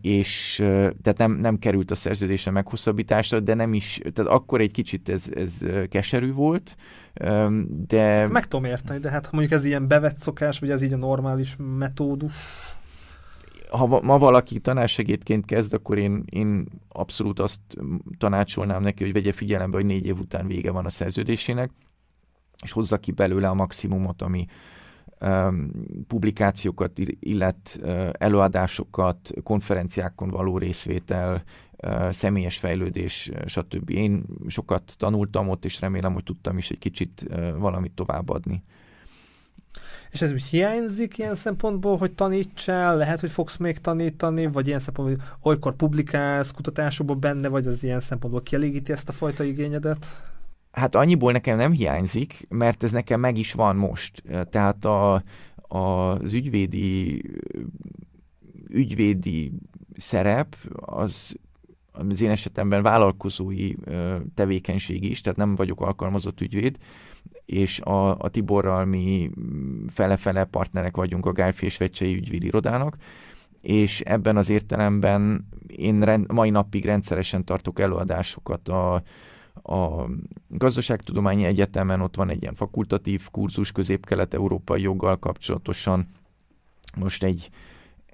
[0.00, 0.54] és
[1.02, 5.30] tehát nem, nem került a szerződése meghosszabbításra, de nem is, tehát akkor egy kicsit ez,
[5.34, 6.76] ez keserű volt,
[7.86, 8.02] de...
[8.02, 10.92] Ezt meg tudom érteni, de hát ha mondjuk ez ilyen bevett szokás, vagy ez így
[10.92, 12.34] a normális metódus?
[13.70, 17.60] Ha ma valaki tanársegédként kezd, akkor én, én abszolút azt
[18.18, 21.70] tanácsolnám neki, hogy vegye figyelembe, hogy négy év után vége van a szerződésének,
[22.62, 24.46] és hozza ki belőle a maximumot, ami,
[26.06, 27.80] publikációkat illet,
[28.12, 31.42] előadásokat, konferenciákon való részvétel,
[32.10, 33.90] személyes fejlődés, stb.
[33.90, 37.26] Én sokat tanultam ott, és remélem, hogy tudtam is egy kicsit
[37.58, 38.62] valamit továbbadni.
[40.14, 44.78] És ez úgy hiányzik ilyen szempontból, hogy tanítsál, lehet, hogy fogsz még tanítani, vagy ilyen
[44.78, 50.06] szempontból, hogy olykor publikálsz, kutatásokban benne, vagy az ilyen szempontból kielégíti ezt a fajta igényedet?
[50.70, 54.22] Hát annyiból nekem nem hiányzik, mert ez nekem meg is van most.
[54.50, 55.22] Tehát a,
[55.68, 57.22] a, az ügyvédi
[58.68, 59.52] ügyvédi
[59.96, 61.36] szerep az
[61.92, 63.74] az én esetemben vállalkozói
[64.34, 66.76] tevékenység is, tehát nem vagyok alkalmazott ügyvéd,
[67.46, 69.30] és a, a Tiborral mi
[69.88, 72.96] fele-fele partnerek vagyunk a Gálfi és Vecsei ügyvédi irodának,
[73.60, 78.94] és ebben az értelemben én rend, mai napig rendszeresen tartok előadásokat a,
[79.62, 80.06] a
[80.48, 86.08] Gazdaságtudományi Egyetemen ott van egy ilyen fakultatív kurzus közép-kelet-európai joggal kapcsolatosan.
[86.96, 87.50] Most egy,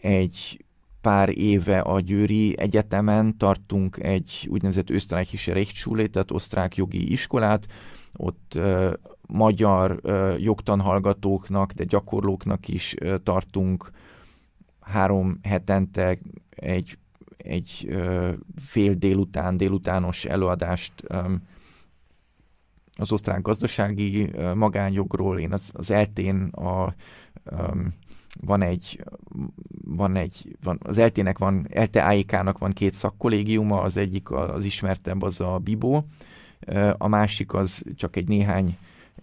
[0.00, 0.64] egy
[1.00, 7.66] pár éve a Győri Egyetemen tartunk egy úgynevezett Österreichische Rechtsschule, tehát osztrák jogi iskolát,
[8.16, 8.92] ott uh,
[9.26, 13.90] magyar uh, jogtanhallgatóknak, de gyakorlóknak is uh, tartunk
[14.80, 16.18] három hetente
[16.50, 16.98] egy
[17.44, 21.34] egy ö, fél délután, délutános előadást ö,
[22.98, 25.38] az osztrák gazdasági ö, magányjogról.
[25.38, 26.94] Én az, az eltén a,
[27.44, 27.56] ö,
[28.40, 29.04] van egy,
[29.84, 35.22] van egy, van, az eltének van, ELTE AIK-nak van két szakkollégiuma, az egyik az ismertebb,
[35.22, 36.02] az a BIBO,
[36.98, 38.76] a másik az csak egy néhány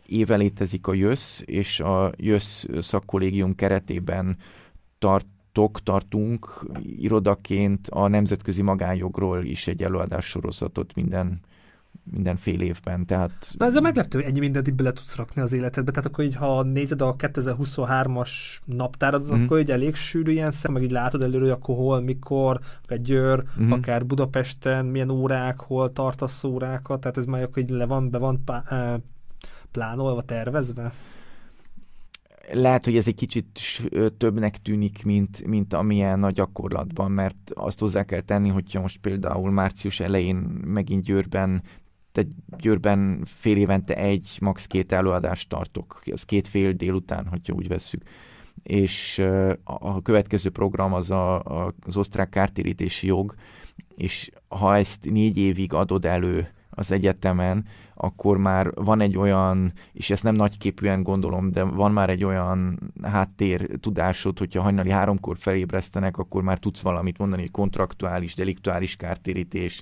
[0.05, 4.37] éve létezik a JÖSZ, és a JÖSZ szakkollégium keretében
[4.99, 11.39] tart tartok, tartunk irodaként a nemzetközi magánjogról is egy előadás sorozatot minden
[12.11, 13.53] minden fél évben, tehát...
[13.57, 16.35] Na ez a meglepő, hogy ennyi mindent bele tudsz rakni az életedbe, tehát akkor így,
[16.35, 18.29] ha nézed a 2023-as
[18.65, 19.43] naptáradat, mm.
[19.43, 23.01] akkor így elég sűrű ilyen szem, meg így látod előre, hogy akkor hol, mikor, akár
[23.01, 23.71] Győr, mm.
[23.71, 28.17] akár Budapesten, milyen órák, hol tartasz órákat, tehát ez már akkor így le van, be
[28.17, 28.93] van pá, eh,
[29.71, 30.93] plánolva, tervezve?
[32.51, 33.59] lehet, hogy ez egy kicsit
[34.17, 39.51] többnek tűnik, mint, mint amilyen a gyakorlatban, mert azt hozzá kell tenni, hogyha most például
[39.51, 41.61] március elején megint Győrben
[42.17, 44.65] tehát Győrben fél évente egy, max.
[44.65, 48.01] két előadást tartok, az két fél délután, hogyha úgy vesszük.
[48.63, 49.21] És
[49.63, 51.43] a következő program az a,
[51.85, 53.35] az osztrák kártérítési jog,
[53.95, 60.09] és ha ezt négy évig adod elő az egyetemen, akkor már van egy olyan, és
[60.09, 66.17] ezt nem nagyképűen gondolom, de van már egy olyan háttér tudásod, hogyha hajnali háromkor felébresztenek,
[66.17, 69.81] akkor már tudsz valamit mondani, hogy kontraktuális, deliktuális kártérítés,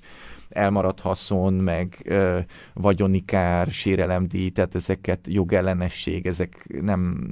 [0.50, 2.40] elmaradt haszon, meg ö,
[2.74, 7.30] vagyoni kár, sérelemdíj, tehát ezeket jogellenesség, ezek nem,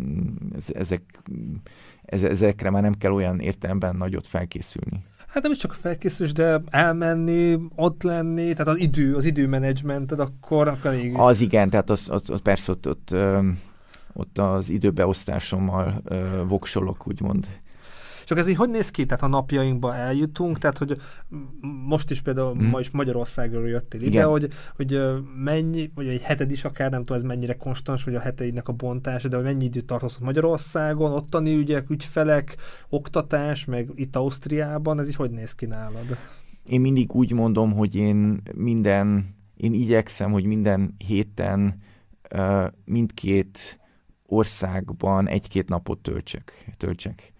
[0.73, 1.03] ezek,
[2.05, 5.03] ezekre már nem kell olyan értelemben nagyot felkészülni.
[5.33, 10.67] Hát nem is csak felkészülés, de elmenni, ott lenni, tehát az idő, az időmenedzsmented akkor,
[10.67, 11.13] akkor elég...
[11.15, 13.15] Az igen, tehát az, az, az persze ott, ott,
[14.13, 16.01] ott az időbeosztásommal
[16.47, 17.47] voksolok, úgymond.
[18.25, 19.05] Csak ez így hogy néz ki?
[19.05, 21.01] Tehát a napjainkba eljutunk, tehát hogy
[21.85, 22.65] most is például mm.
[22.65, 24.27] ma is Magyarországról jöttél ide, Igen.
[24.27, 25.01] hogy, hogy
[25.43, 28.73] mennyi, vagy egy heted is akár, nem tudom ez mennyire konstans, hogy a heteidnek a
[28.73, 32.55] bontása, de hogy mennyi időt tartasz Magyarországon, ottani ügyek, ügyfelek,
[32.89, 36.17] oktatás, meg itt Ausztriában, ez így hogy néz ki nálad?
[36.65, 41.81] Én mindig úgy mondom, hogy én minden, én igyekszem, hogy minden héten
[42.85, 43.79] mindkét
[44.25, 46.73] országban egy-két napot töltsek.
[46.77, 47.32] töltsek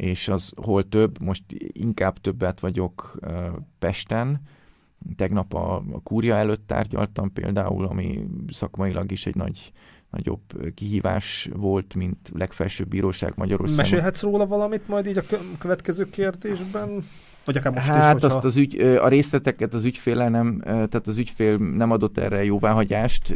[0.00, 3.18] és az hol több, most inkább többet vagyok
[3.78, 4.40] Pesten,
[5.16, 9.72] tegnap a, a kúria előtt tárgyaltam például, ami szakmailag is egy nagy,
[10.10, 13.90] nagyobb kihívás volt, mint legfelsőbb bíróság Magyarországon.
[13.90, 15.22] Mesélhetsz róla valamit majd így a
[15.58, 17.04] következő kérdésben?
[17.52, 18.36] Vagy akár most hát is, hogyha...
[18.36, 23.34] azt az ügy, a részleteket az ügyféle nem, tehát az ügyfél nem adott erre jóváhagyást,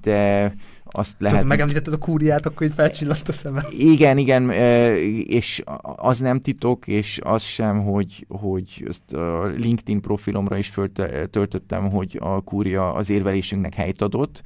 [0.00, 1.36] de azt lehet...
[1.36, 3.64] Tudod, megemlítetted a kúriát, akkor így felcsillant a szemem.
[3.70, 4.50] Igen, igen,
[5.26, 5.62] és
[5.96, 12.18] az nem titok, és az sem, hogy, hogy ezt a LinkedIn profilomra is föltöltöttem, hogy
[12.20, 14.42] a kúria az érvelésünknek helyt adott,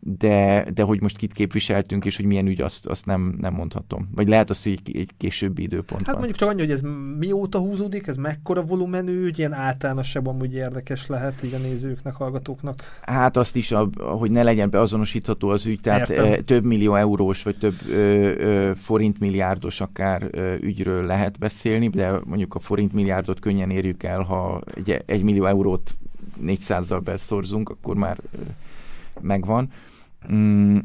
[0.00, 4.08] de, de hogy most kit képviseltünk, és hogy milyen ügy, azt, azt nem, nem mondhatom.
[4.14, 6.80] Vagy lehet azt, hogy egy, későbbi időpont Hát mondjuk csak annyi, hogy ez
[7.18, 12.98] mióta húzódik, ez mekkora volumenű ügy, ilyen általánosabban úgy érdekes lehet így a nézőknek, hallgatóknak.
[13.02, 16.44] Hát azt is, hogy ne legyen beazonosítható az ügy, tehát Értem.
[16.44, 22.54] több millió eurós, vagy több ö, ö, forintmilliárdos akár ö, ügyről lehet beszélni, de mondjuk
[22.54, 25.94] a forintmilliárdot könnyen érjük el, ha egy, egy millió eurót
[26.46, 28.18] 400-zal beszorzunk, akkor már
[29.22, 29.70] megvan,
[30.32, 30.78] mm,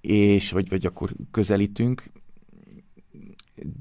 [0.00, 2.10] és vagy, vagy akkor közelítünk,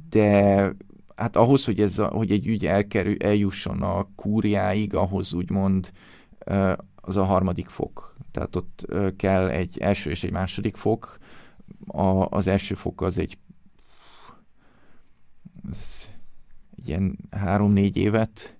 [0.10, 0.74] de
[1.16, 5.92] hát ahhoz, hogy, ez a, hogy egy ügy elkerül, eljusson a kúriáig, ahhoz úgymond
[6.96, 8.16] az a harmadik fok.
[8.32, 11.18] Tehát ott kell egy első és egy második fok.
[11.88, 13.38] A, az első fok az egy
[15.70, 16.10] az
[16.86, 18.58] ilyen három-négy évet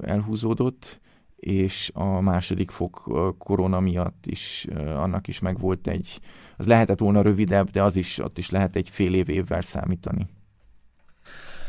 [0.00, 1.00] elhúzódott,
[1.44, 3.02] és a második fok
[3.38, 6.20] korona miatt is annak is megvolt egy,
[6.56, 10.26] az lehetett volna rövidebb, de az is, ott is lehet egy fél év évvel számítani.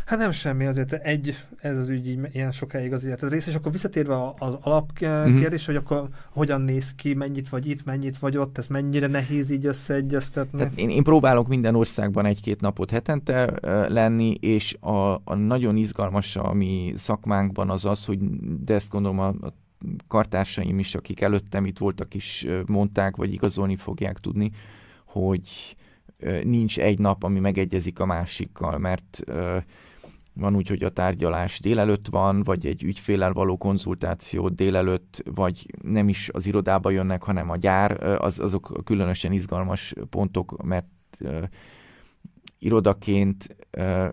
[0.06, 3.56] Hát nem semmi, azért egy, ez az ügy így ilyen sokáig az életed rész, és
[3.56, 5.58] akkor visszatérve az alapkérdés, mm-hmm.
[5.66, 9.66] hogy akkor hogyan néz ki, mennyit vagy itt, mennyit vagy ott, ez mennyire nehéz így
[9.66, 10.58] összeegyeztetni?
[10.58, 13.54] Tehát én, én próbálok minden országban egy-két napot hetente
[13.88, 18.20] lenni, és a, a nagyon izgalmas a mi szakmánkban az az, hogy
[18.62, 19.54] de ezt gondolom a, a
[20.08, 24.52] kartársaim is, akik előttem itt voltak is mondták, vagy igazolni fogják tudni,
[25.06, 25.76] hogy
[26.44, 29.24] nincs egy nap, ami megegyezik a másikkal, mert
[30.36, 36.10] van úgy, hogy a tárgyalás délelőtt van, vagy egy ügyfélel való konzultáció délelőtt, vagy nem
[36.10, 40.88] is az irodába jönnek, hanem a gyár, az, azok különösen izgalmas pontok, mert
[41.20, 41.44] uh,
[42.60, 44.08] irodaként uh,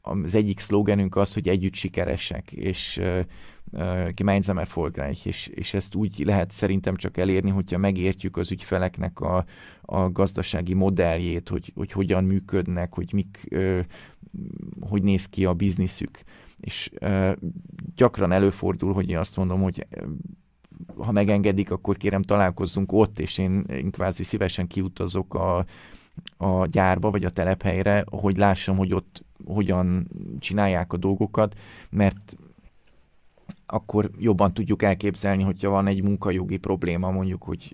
[0.00, 3.20] az egyik szlogenünk az, hogy együtt sikeresek, és uh,
[4.14, 9.44] gemeinsam erfolgreich, és, és ezt úgy lehet szerintem csak elérni, hogyha megértjük az ügyfeleknek a,
[9.82, 13.48] a gazdasági modelljét, hogy, hogy hogyan működnek, hogy mik,
[14.80, 16.22] hogy néz ki a bizniszük.
[16.60, 16.90] És
[17.94, 19.86] gyakran előfordul, hogy én azt mondom, hogy
[20.96, 25.64] ha megengedik, akkor kérem találkozzunk ott, és én, én kvázi szívesen kiutazok a,
[26.36, 31.58] a gyárba, vagy a telephelyre, hogy lássam, hogy ott hogyan csinálják a dolgokat,
[31.90, 32.36] mert
[33.70, 37.72] akkor jobban tudjuk elképzelni, hogyha van egy munkajogi probléma, mondjuk, hogy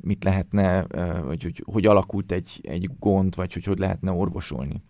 [0.00, 0.86] mit lehetne,
[1.22, 4.82] vagy hogy, hogy alakult egy, egy gond, vagy hogy hogy lehetne orvosolni.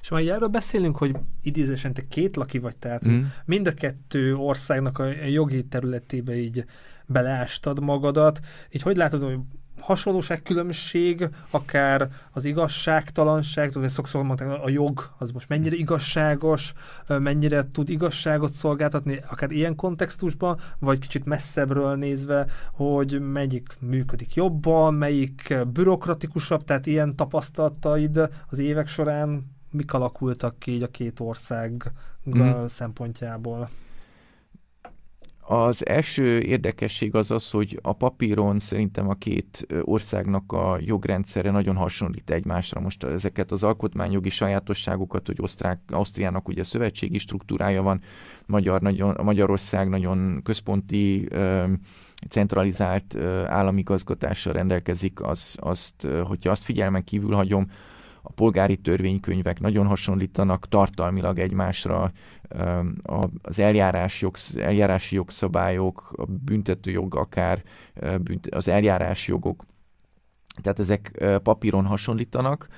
[0.00, 3.20] És majd erről beszélünk, hogy idézősen te két laki vagy, tehát mm.
[3.44, 6.64] mind a kettő országnak a jogi területébe így
[7.06, 8.40] beleástad magadat.
[8.70, 9.38] Így hogy látod, hogy
[9.80, 16.72] hasonlóságkülönbség, akár az igazságtalanság, tudod, sokszor mondták, a jog az most mennyire igazságos,
[17.06, 24.94] mennyire tud igazságot szolgáltatni, akár ilyen kontextusban, vagy kicsit messzebbről nézve, hogy melyik működik jobban,
[24.94, 31.92] melyik bürokratikusabb, tehát ilyen tapasztalataid az évek során mik alakultak ki így a két ország
[32.38, 32.66] mm.
[32.66, 33.70] szempontjából?
[35.52, 41.76] Az első érdekesség az az, hogy a papíron szerintem a két országnak a jogrendszere nagyon
[41.76, 42.80] hasonlít egymásra.
[42.80, 48.00] Most ezeket az alkotmányjogi sajátosságokat, hogy Osztrák, Ausztriának ugye szövetségi struktúrája van,
[48.46, 51.28] Magyar, nagyon, Magyarország nagyon központi,
[52.28, 57.70] centralizált állami gazgatással rendelkezik, az, azt, hogyha azt figyelmen kívül hagyom,
[58.30, 62.12] a polgári törvénykönyvek nagyon hasonlítanak tartalmilag egymásra,
[63.42, 67.62] az eljárás jogsz, eljárási jogszabályok, a büntetőjog akár,
[68.50, 69.64] az eljárás jogok,
[70.62, 72.68] tehát ezek papíron hasonlítanak.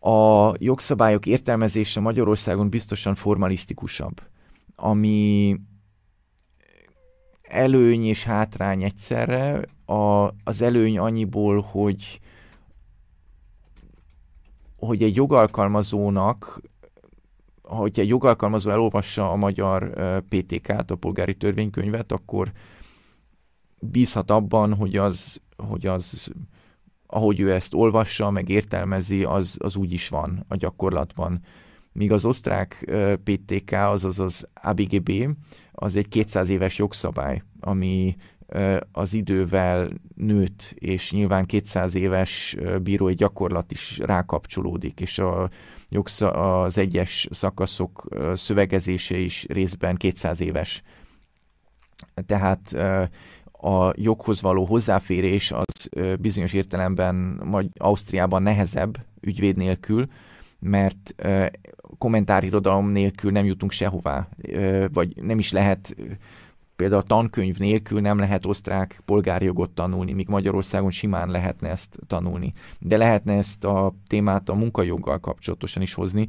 [0.00, 4.20] A jogszabályok értelmezése Magyarországon biztosan formalisztikusabb,
[4.76, 5.56] ami
[7.42, 9.60] előny és hátrány egyszerre.
[9.86, 12.20] A, az előny annyiból, hogy
[14.86, 16.60] hogy egy jogalkalmazónak,
[17.62, 19.92] hogyha egy jogalkalmazó elolvassa a magyar
[20.28, 22.52] PTK-t, a polgári törvénykönyvet, akkor
[23.80, 26.32] bízhat abban, hogy az, hogy az
[27.06, 31.40] ahogy ő ezt olvassa, meg értelmezi, az, az úgy is van a gyakorlatban.
[31.92, 32.94] Míg az osztrák
[33.24, 35.36] PTK, azaz az ABGB,
[35.72, 38.16] az egy 200 éves jogszabály, ami
[38.92, 45.50] az idővel nőtt, és nyilván 200 éves bírói gyakorlat is rákapcsolódik, és a
[45.88, 50.82] jogsza, az egyes szakaszok szövegezése is részben 200 éves.
[52.26, 52.72] Tehát
[53.52, 55.88] a joghoz való hozzáférés az
[56.20, 57.14] bizonyos értelemben
[57.44, 60.06] majd Ausztriában nehezebb ügyvéd nélkül,
[60.58, 61.14] mert
[61.98, 64.28] kommentárirodalom nélkül nem jutunk sehová,
[64.92, 65.96] vagy nem is lehet
[66.76, 71.98] például a tankönyv nélkül nem lehet osztrák polgári jogot tanulni, míg Magyarországon simán lehetne ezt
[72.06, 72.52] tanulni.
[72.80, 76.28] De lehetne ezt a témát a munkajoggal kapcsolatosan is hozni,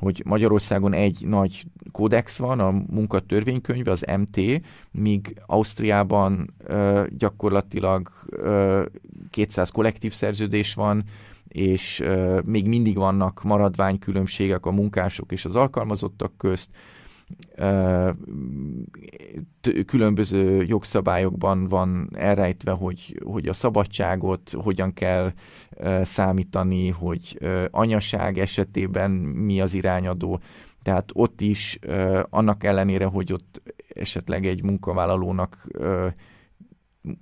[0.00, 8.84] hogy Magyarországon egy nagy kódex van, a munkatörvénykönyv, az MT, míg Ausztriában ö, gyakorlatilag ö,
[9.30, 11.04] 200 kollektív szerződés van,
[11.48, 16.70] és ö, még mindig vannak maradványkülönbségek a munkások és az alkalmazottak közt,
[19.86, 25.32] különböző jogszabályokban van elrejtve, hogy, hogy a szabadságot hogyan kell
[26.02, 27.38] számítani, hogy
[27.70, 30.40] anyaság esetében mi az irányadó.
[30.82, 31.78] Tehát ott is
[32.30, 33.62] annak ellenére, hogy ott
[33.94, 35.68] esetleg egy munkavállalónak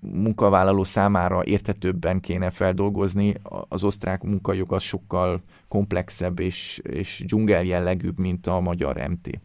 [0.01, 3.35] munkavállaló számára értetőbben kéne feldolgozni,
[3.69, 9.41] az osztrák munkajog az sokkal komplexebb és, és dzsungel jellegűbb, mint a magyar MT.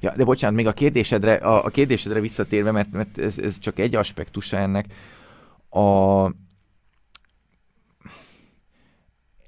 [0.00, 3.78] Ja, de bocsánat, még a kérdésedre, a, a kérdésedre visszatérve, mert, mert ez, ez csak
[3.78, 4.86] egy aspektusa ennek.
[5.68, 6.24] A,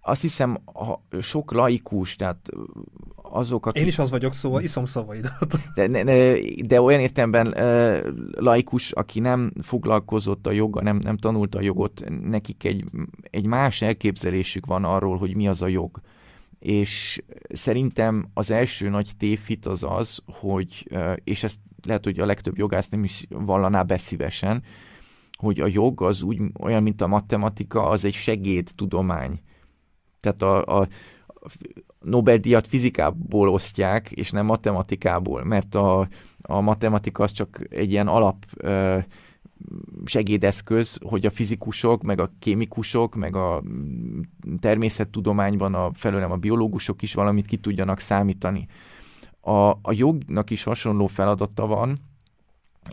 [0.01, 2.49] azt hiszem, ha sok laikus, tehát
[3.15, 3.83] azok, akik...
[3.83, 5.57] Én is az vagyok, szóval iszom szavaidat.
[5.75, 11.59] De, de, de olyan értelemben uh, laikus, aki nem foglalkozott a joggal, nem, nem tanulta
[11.59, 12.85] a jogot, nekik egy,
[13.31, 16.01] egy más elképzelésük van arról, hogy mi az a jog
[16.59, 20.89] és szerintem az első nagy tévhit az az, hogy,
[21.25, 24.63] és ezt lehet, hogy a legtöbb jogász nem is vallaná beszívesen,
[25.33, 29.41] hogy a jog az úgy olyan, mint a matematika, az egy segédtudomány.
[30.21, 30.89] Tehát a, a
[32.01, 36.09] Nobel-díjat fizikából osztják, és nem matematikából, mert a,
[36.41, 38.45] a matematika az csak egy ilyen alap
[40.05, 43.63] segédeszköz, hogy a fizikusok, meg a kémikusok, meg a
[44.59, 48.67] természettudományban a felőlem a biológusok is valamit ki tudjanak számítani.
[49.41, 51.99] A, a jognak is hasonló feladata van.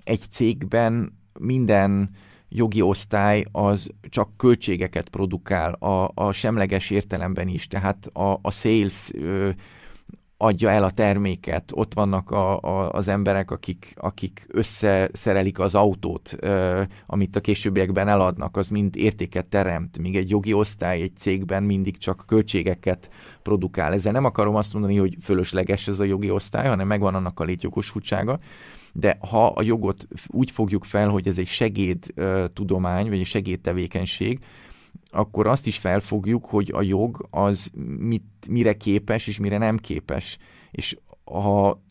[0.03, 2.09] Egy cégben minden
[2.49, 7.68] jogi osztály az csak költségeket produkál a, a semleges értelemben is.
[7.68, 9.49] Tehát a, a sales ö,
[10.44, 16.36] adja el a terméket, ott vannak a, a, az emberek, akik, akik összeszerelik az autót,
[16.39, 21.64] ö, amit a későbbiekben eladnak, az mind értéket teremt, míg egy jogi osztály egy cégben
[21.64, 23.10] mindig csak költségeket
[23.41, 23.94] produkál.
[23.94, 27.44] Ezzel nem akarom azt mondani, hogy fölösleges ez a jogi osztály, hanem megvan annak a
[27.44, 28.38] létjogosultsága,
[28.94, 32.14] de ha a jogot úgy fogjuk fel, hogy ez egy segéd
[32.54, 34.39] tudomány, vagy egy segédtevékenység,
[35.10, 40.38] akkor azt is felfogjuk, hogy a jog az mit, mire képes és mire nem képes.
[40.72, 41.82] És ha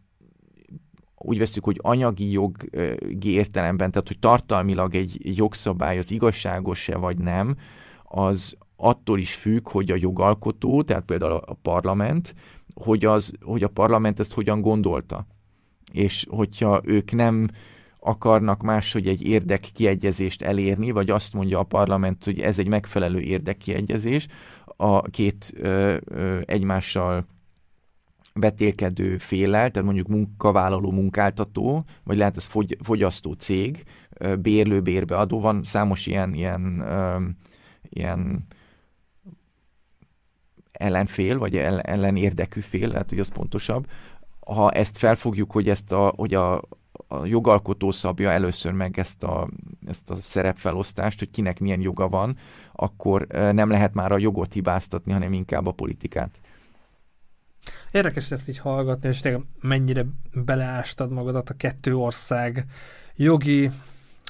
[1.16, 7.56] úgy veszük, hogy anyagi jogi értelemben, tehát hogy tartalmilag egy jogszabály az igazságos-e vagy nem,
[8.02, 12.34] az attól is függ, hogy a jogalkotó, tehát például a parlament,
[12.74, 15.26] hogy, az, hogy a parlament ezt hogyan gondolta.
[15.92, 17.48] És hogyha ők nem
[18.04, 24.26] akarnak máshogy egy érdekkiegyezést elérni, vagy azt mondja a parlament, hogy ez egy megfelelő érdekkiegyezés,
[24.76, 27.26] a két ö, ö, egymással
[28.34, 33.82] betélkedő félel, tehát mondjuk munkavállaló, munkáltató, vagy lehet ez fogy, fogyasztó cég,
[34.40, 37.16] bérlő, bérbeadó, van számos ilyen, ilyen, ö,
[37.88, 38.46] ilyen
[40.72, 43.86] ellenfél, vagy ellen érdekű fél, lehet, hogy az pontosabb.
[44.40, 46.62] Ha ezt felfogjuk, hogy, ezt a, hogy a,
[47.08, 49.48] a jogalkotó szabja először meg ezt a,
[49.86, 52.36] ezt a szerepfelosztást, hogy kinek milyen joga van,
[52.72, 56.40] akkor nem lehet már a jogot hibáztatni, hanem inkább a politikát.
[57.90, 62.64] Érdekes ezt így hallgatni, és tényleg mennyire beleástad magadat a kettő ország
[63.16, 63.70] jogi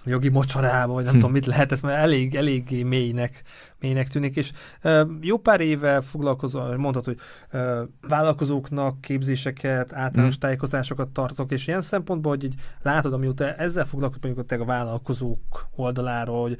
[0.05, 1.18] jogi mocsarába, vagy nem hm.
[1.18, 3.42] tudom, mit lehet, ez már elég, eléggé mélynek,
[3.80, 4.53] mélynek tűnik, és
[4.84, 7.18] uh, jó pár éve foglalkozom, mondhatod, hogy
[7.61, 10.40] uh, vállalkozóknak képzéseket, általános hm.
[10.40, 16.40] tájékozásokat tartok, és ilyen szempontból, hogy így látod, amióta ezzel foglalkozom, mondjuk a vállalkozók oldaláról,
[16.40, 16.59] hogy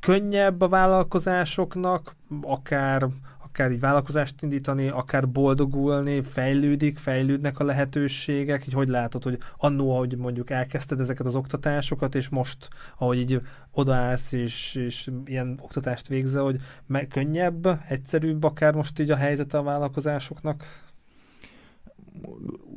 [0.00, 3.08] könnyebb a vállalkozásoknak, akár
[3.54, 9.92] akár így vállalkozást indítani, akár boldogulni, fejlődik, fejlődnek a lehetőségek, így hogy látod, hogy annó,
[9.92, 13.40] ahogy mondjuk elkezdted ezeket az oktatásokat, és most, ahogy így
[13.72, 19.58] odaállsz, és, és ilyen oktatást végzel, hogy meg, könnyebb, egyszerűbb akár most így a helyzete
[19.58, 20.64] a vállalkozásoknak?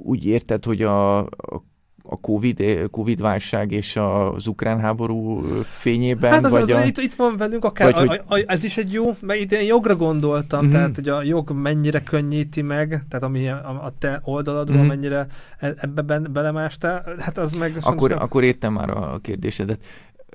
[0.04, 1.64] Úgy érted, hogy a, a
[2.10, 6.32] a COVID, COVID válság és az ukrán háború fényében?
[6.32, 6.86] Hát az, vagy az, a...
[6.86, 9.52] itt, itt van velünk, akár, vagy, a, a, a, ez is egy jó, mert itt
[9.52, 10.74] én jogra gondoltam, uh-huh.
[10.74, 14.92] tehát hogy a jog mennyire könnyíti meg, tehát ami a, a te oldaladról uh-huh.
[14.92, 15.28] mennyire
[15.58, 17.78] e, ebbe ben, belemástál, hát az meg...
[17.82, 19.84] Akkor, akkor értem már a kérdésedet.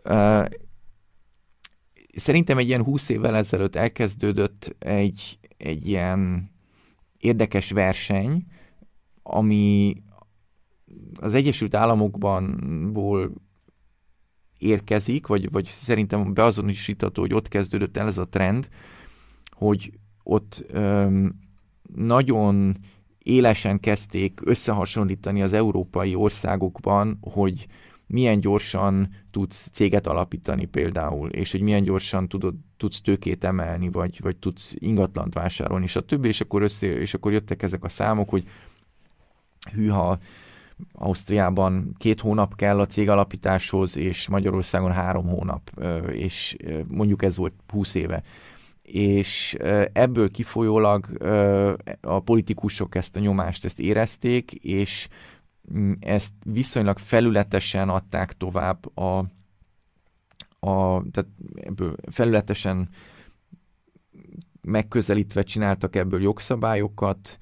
[0.05, 0.45] Uh,
[2.15, 6.51] szerintem egy ilyen húsz évvel ezelőtt elkezdődött egy, egy ilyen
[7.19, 8.47] érdekes verseny,
[9.23, 9.97] ami
[11.23, 13.33] az Egyesült Államokbanból
[14.59, 18.69] érkezik, vagy, vagy szerintem beazonosítható, hogy ott kezdődött el ez a trend,
[19.51, 19.93] hogy
[20.23, 21.35] ott öm,
[21.95, 22.77] nagyon
[23.19, 27.67] élesen kezdték összehasonlítani az európai országokban, hogy
[28.07, 34.21] milyen gyorsan tudsz céget alapítani például, és hogy milyen gyorsan tudod, tudsz tőkét emelni, vagy,
[34.21, 37.89] vagy tudsz ingatlant vásárolni, és a többi, és akkor, össze, és akkor jöttek ezek a
[37.89, 38.45] számok, hogy
[39.75, 40.19] hűha,
[40.93, 45.71] Ausztriában két hónap kell a cég alapításhoz, és Magyarországon három hónap,
[46.13, 46.57] és
[46.89, 48.23] mondjuk ez volt 20 éve.
[48.83, 49.57] És
[49.93, 51.07] ebből kifolyólag
[52.01, 55.09] a politikusok ezt a nyomást ezt érezték, és
[55.75, 59.19] mm, ezt viszonylag felületesen adták tovább a,
[60.67, 62.89] a tehát ebből felületesen
[64.61, 67.39] megközelítve csináltak ebből jogszabályokat,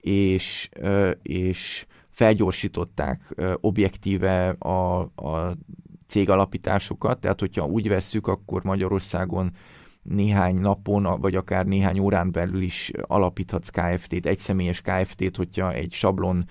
[0.00, 0.68] és,
[1.22, 1.86] és
[2.18, 5.56] felgyorsították objektíve a, a
[6.06, 9.50] cégalapításokat, tehát hogyha úgy vesszük, akkor Magyarországon
[10.02, 15.92] néhány napon, vagy akár néhány órán belül is alapíthatsz KFT-t, egy személyes KFT-t, hogyha egy
[15.92, 16.44] sablon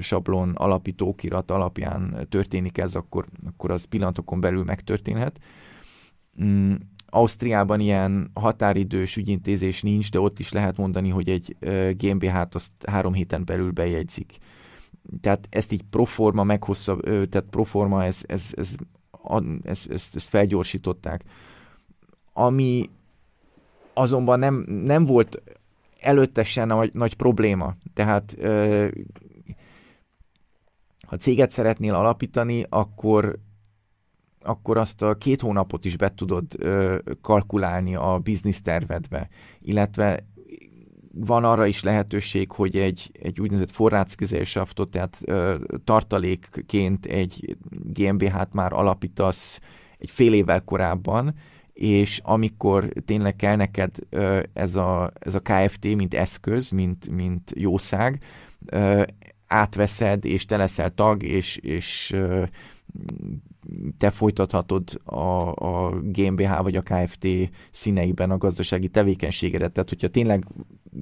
[0.00, 5.38] sablon alapítókirat alapján történik ez, akkor, akkor az pillanatokon belül megtörténhet.
[7.10, 11.56] Ausztriában ilyen határidős ügyintézés nincs, de ott is lehet mondani, hogy egy
[11.96, 14.36] GmbH-t azt három héten belül bejegyzik.
[15.20, 18.74] Tehát ezt így proforma meghosszabb, tehát proforma ez, ez, ez,
[19.62, 21.22] ez, ez, ez felgyorsították.
[22.32, 22.90] Ami
[23.94, 25.42] azonban nem, nem volt
[26.00, 27.74] előtte nagy, nagy probléma.
[27.94, 28.36] Tehát
[31.06, 33.38] ha céget szeretnél alapítani, akkor
[34.40, 39.28] akkor azt a két hónapot is be tudod ö, kalkulálni a biznisztervedbe,
[39.60, 40.24] illetve
[41.12, 48.72] van arra is lehetőség, hogy egy, egy úgynevezett forrácgesellschaftot, tehát ö, tartalékként egy GmbH-t már
[48.72, 49.60] alapítasz
[49.98, 51.34] egy fél évvel korábban,
[51.72, 57.52] és amikor tényleg kell neked ö, ez, a, ez a KFT, mint eszköz, mint, mint
[57.54, 58.22] jószág,
[58.66, 59.02] ö,
[59.46, 62.44] átveszed, és te leszel tag, és, és ö,
[63.98, 67.26] te folytathatod a, a GmbH vagy a KFT
[67.70, 69.72] színeiben a gazdasági tevékenységedet.
[69.72, 70.46] Tehát, hogyha tényleg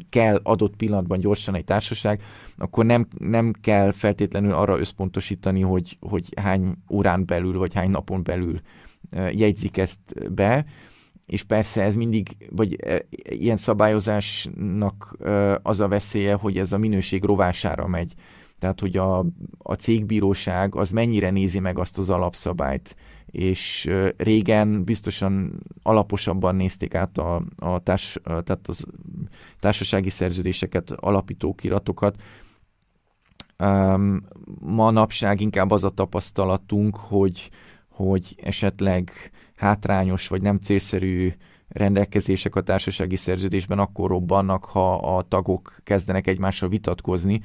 [0.09, 2.23] kell adott pillanatban gyorsan egy társaság,
[2.57, 8.23] akkor nem, nem kell feltétlenül arra összpontosítani, hogy, hogy hány órán belül, vagy hány napon
[8.23, 8.61] belül
[9.31, 10.65] jegyzik ezt be,
[11.27, 12.77] és persze ez mindig, vagy
[13.23, 15.17] ilyen szabályozásnak
[15.63, 18.15] az a veszélye, hogy ez a minőség rovására megy.
[18.59, 19.19] Tehát, hogy a,
[19.59, 22.97] a cégbíróság az mennyire nézi meg azt az alapszabályt,
[23.27, 28.87] és régen biztosan alaposabban nézték át a, a, társ, tehát az
[29.61, 32.17] társasági szerződéseket, alapítókiratokat.
[33.59, 34.23] Um,
[34.61, 37.51] manapság inkább az a tapasztalatunk, hogy,
[37.89, 39.11] hogy esetleg
[39.57, 41.33] hátrányos vagy nem célszerű
[41.69, 47.41] rendelkezések a társasági szerződésben akkor robbannak, ha a tagok kezdenek egymással vitatkozni,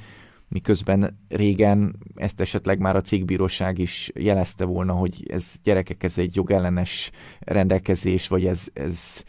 [0.52, 6.36] miközben régen ezt esetleg már a cégbíróság is jelezte volna, hogy ez gyerekek, ez egy
[6.36, 9.22] jogellenes rendelkezés, vagy ez, ez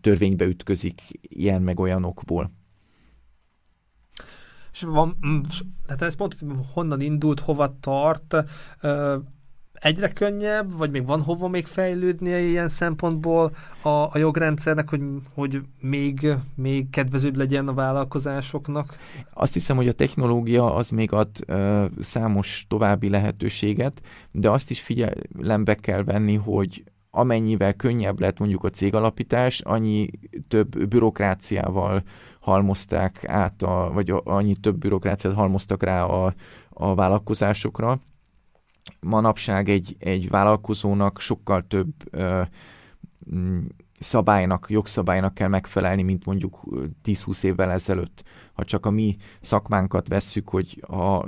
[0.00, 2.50] törvénybe ütközik ilyen meg olyanokból.
[4.72, 5.18] És van,
[5.86, 6.36] tehát ez pont
[6.72, 8.36] honnan indult, hova tart,
[9.84, 15.00] egyre könnyebb, vagy még van hova még fejlődnie ilyen szempontból a, a jogrendszernek, hogy,
[15.34, 18.96] hogy még, még kedvezőbb legyen a vállalkozásoknak?
[19.32, 24.80] Azt hiszem, hogy a technológia az még ad ö, számos további lehetőséget, de azt is
[24.80, 30.10] figyelembe kell venni, hogy amennyivel könnyebb lett mondjuk a cégalapítás, annyi
[30.48, 32.02] több bürokráciával
[32.40, 36.34] halmozták át, a, vagy annyi több bürokráciát halmoztak rá a,
[36.68, 38.00] a vállalkozásokra,
[39.00, 42.42] manapság egy, egy vállalkozónak sokkal több ö,
[43.34, 43.64] mm,
[43.98, 46.60] szabálynak, jogszabálynak kell megfelelni, mint mondjuk
[47.04, 48.22] 10-20 évvel ezelőtt.
[48.52, 51.26] Ha csak a mi szakmánkat vesszük, hogy ha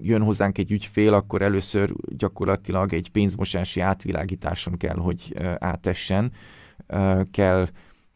[0.00, 6.32] jön hozzánk egy ügyfél, akkor először gyakorlatilag egy pénzmosási átvilágításon kell, hogy átessen.
[7.30, 7.68] Kell,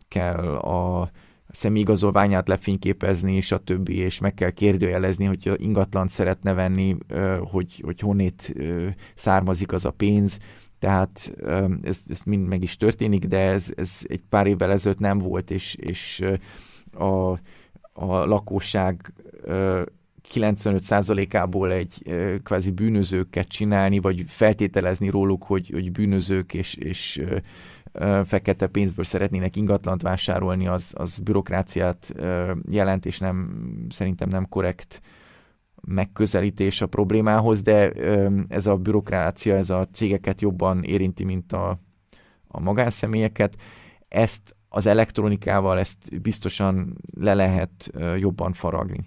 [0.09, 1.11] kell a
[1.53, 3.89] személyigazolványát lefényképezni, stb.
[3.89, 6.97] és meg kell kérdőjelezni, hogy ingatlant szeretne venni,
[7.41, 8.55] hogy, hogy honnét
[9.15, 10.39] származik az a pénz.
[10.79, 11.33] Tehát
[11.83, 15.51] ez, ez mind meg is történik, de ez, ez egy pár évvel ezelőtt nem volt,
[15.51, 16.25] és, és
[16.93, 17.31] a,
[17.93, 19.13] a lakosság
[20.35, 22.03] 95%-ából egy
[22.43, 27.23] kvázi bűnözőket csinálni, vagy feltételezni róluk, hogy, hogy bűnözők és, és
[28.25, 32.15] fekete pénzből szeretnének ingatlant vásárolni, az, az bürokráciát
[32.71, 35.01] jelent, és nem, szerintem nem korrekt
[35.81, 37.91] megközelítés a problémához, de
[38.49, 41.81] ez a bürokrácia, ez a cégeket jobban érinti, mint a,
[42.49, 43.57] a magánszemélyeket.
[44.09, 49.01] Ezt az elektronikával ezt biztosan le lehet jobban faragni.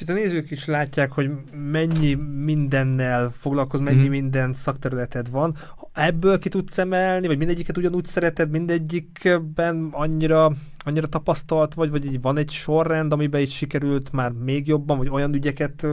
[0.00, 4.10] És itt a nézők is látják, hogy mennyi mindennel foglalkoz, mennyi mm.
[4.10, 5.54] minden szakterületed van.
[5.92, 10.52] Ebből ki tudsz emelni, vagy mindegyiket ugyanúgy szereted, mindegyikben annyira,
[10.84, 15.34] annyira tapasztalt vagy, vagy van egy sorrend, amiben itt sikerült már még jobban, vagy olyan
[15.34, 15.86] ügyeket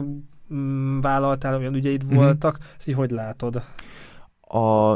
[0.54, 2.16] mm, vállaltál, olyan ügyeid mm.
[2.16, 2.58] voltak.
[2.78, 3.64] Ezt így hogy látod?
[4.42, 4.96] A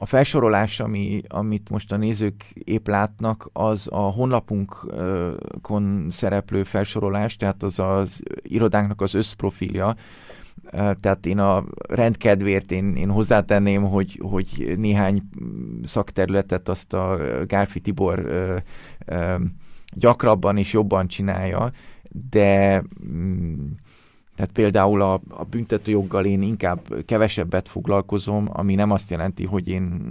[0.00, 7.62] a felsorolás, ami, amit most a nézők épp látnak, az a honlapunkon szereplő felsorolás, tehát
[7.62, 9.94] az az irodánknak az összprofilja,
[11.00, 15.22] tehát én a rendkedvért én, én hozzátenném, hogy, hogy néhány
[15.82, 18.56] szakterületet azt a Gálfi Tibor ö,
[19.06, 19.34] ö,
[19.92, 21.70] gyakrabban és jobban csinálja,
[22.30, 23.54] de mm,
[24.38, 30.02] tehát például a, a büntetőjoggal én inkább kevesebbet foglalkozom, ami nem azt jelenti, hogy én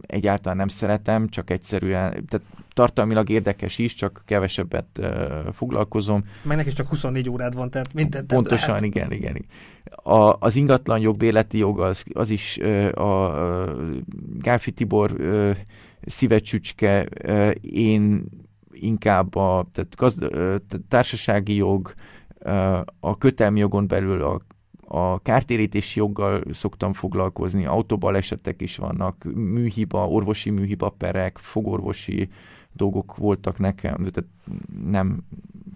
[0.00, 5.08] egyáltalán nem szeretem, csak egyszerűen, tehát tartalmilag érdekes is, csak kevesebbet uh,
[5.52, 6.24] foglalkozom.
[6.42, 8.84] Meg neki csak 24 órád van, tehát mindent Pontosan, lehet.
[8.84, 9.44] igen, igen.
[10.02, 13.96] A, az ingatlan jog, béleti jog, az, az is uh, a uh,
[14.38, 15.56] Gálfi Tibor uh,
[16.02, 18.24] szívecsücske, uh, én
[18.70, 20.54] inkább a tehát gazd, uh,
[20.88, 21.94] társasági jog,
[23.00, 24.40] a kötelmi jogon belül a,
[24.88, 32.28] a kártérítési joggal szoktam foglalkozni, autóbalesetek is vannak, műhiba, orvosi műhiba perek, fogorvosi
[32.72, 34.24] dolgok voltak nekem, tehát
[34.90, 35.18] nem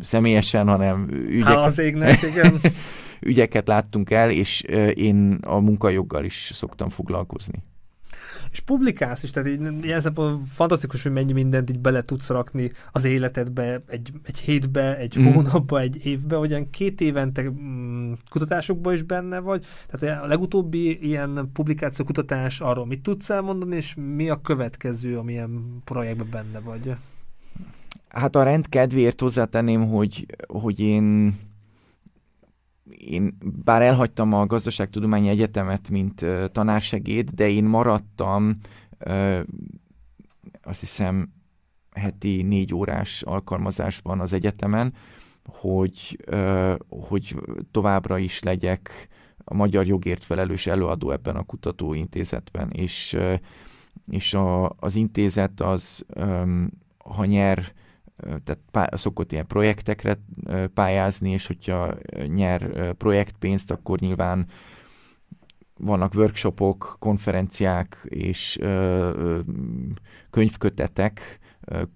[0.01, 2.61] személyesen, hanem ügyek, Há, az égnek, igen.
[3.21, 4.61] ügyeket láttunk el, és
[4.95, 7.63] én a munkajoggal is szoktam foglalkozni
[8.51, 12.71] és publikálsz is, tehát így, ilyen szempontból fantasztikus, hogy mennyi mindent így bele tudsz rakni
[12.93, 15.25] az életedbe, egy, egy hétbe, egy mm.
[15.25, 21.51] hónapba, egy évbe, hogyan két évente mm, kutatásokban is benne vagy, tehát a legutóbbi ilyen
[21.53, 26.95] publikáció kutatás arról mit tudsz elmondani, és mi a következő, amilyen projektben benne vagy?
[28.09, 31.35] Hát a rend kedvéért hozzátenném, hogy, hogy én
[32.99, 38.57] én bár elhagytam a gazdaságtudományi egyetemet, mint tanársegéd, de én maradtam
[39.07, 39.41] uh,
[40.63, 41.33] azt hiszem
[41.95, 44.95] heti négy órás alkalmazásban az egyetemen,
[45.45, 46.25] hogy,
[46.89, 47.37] hogy
[47.71, 49.09] továbbra is legyek
[49.45, 53.17] a magyar jogért felelős előadó ebben a kutatóintézetben, és,
[54.11, 57.73] és a, az intézet az, um, ha nyer
[58.21, 60.21] tehát pá- szokott ilyen projektekre
[60.75, 61.95] pályázni, és hogyha
[62.27, 64.47] nyer projektpénzt, akkor nyilván
[65.79, 69.41] vannak workshopok, konferenciák és ö,
[70.31, 71.39] könyvkötetek,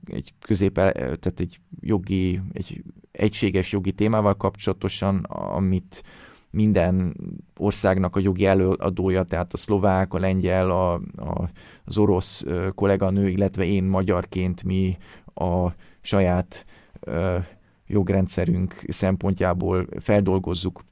[0.04, 6.02] egy közép, tehát egy jogi, egy egységes jogi témával kapcsolatosan, amit
[6.50, 7.16] minden
[7.56, 11.50] országnak a jogi előadója, tehát a szlovák, a lengyel, a, a,
[11.84, 12.44] az orosz
[12.74, 14.96] kolléganő, illetve én magyarként mi
[15.34, 15.68] a
[16.04, 16.64] saját
[17.00, 17.38] ö,
[17.86, 20.84] jogrendszerünk szempontjából feldolgozzuk.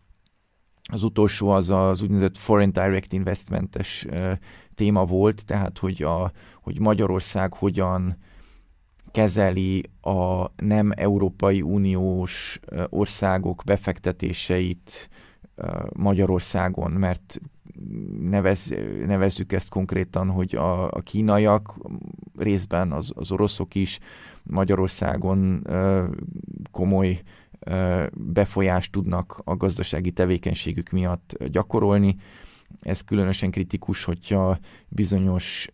[0.82, 4.32] Az utolsó az az úgynevezett Foreign Direct Investmentes ö,
[4.74, 8.16] téma volt, tehát hogy, a, hogy Magyarország hogyan
[9.10, 15.08] kezeli a nem Európai Uniós országok befektetéseit
[15.92, 17.40] Magyarországon, mert
[18.20, 18.74] nevez,
[19.06, 21.74] nevezzük ezt konkrétan, hogy a, a kínaiak,
[22.36, 23.98] részben az, az oroszok is
[24.42, 25.66] Magyarországon
[26.70, 27.22] komoly
[28.12, 32.16] befolyást tudnak a gazdasági tevékenységük miatt gyakorolni.
[32.80, 35.68] Ez különösen kritikus, hogyha bizonyos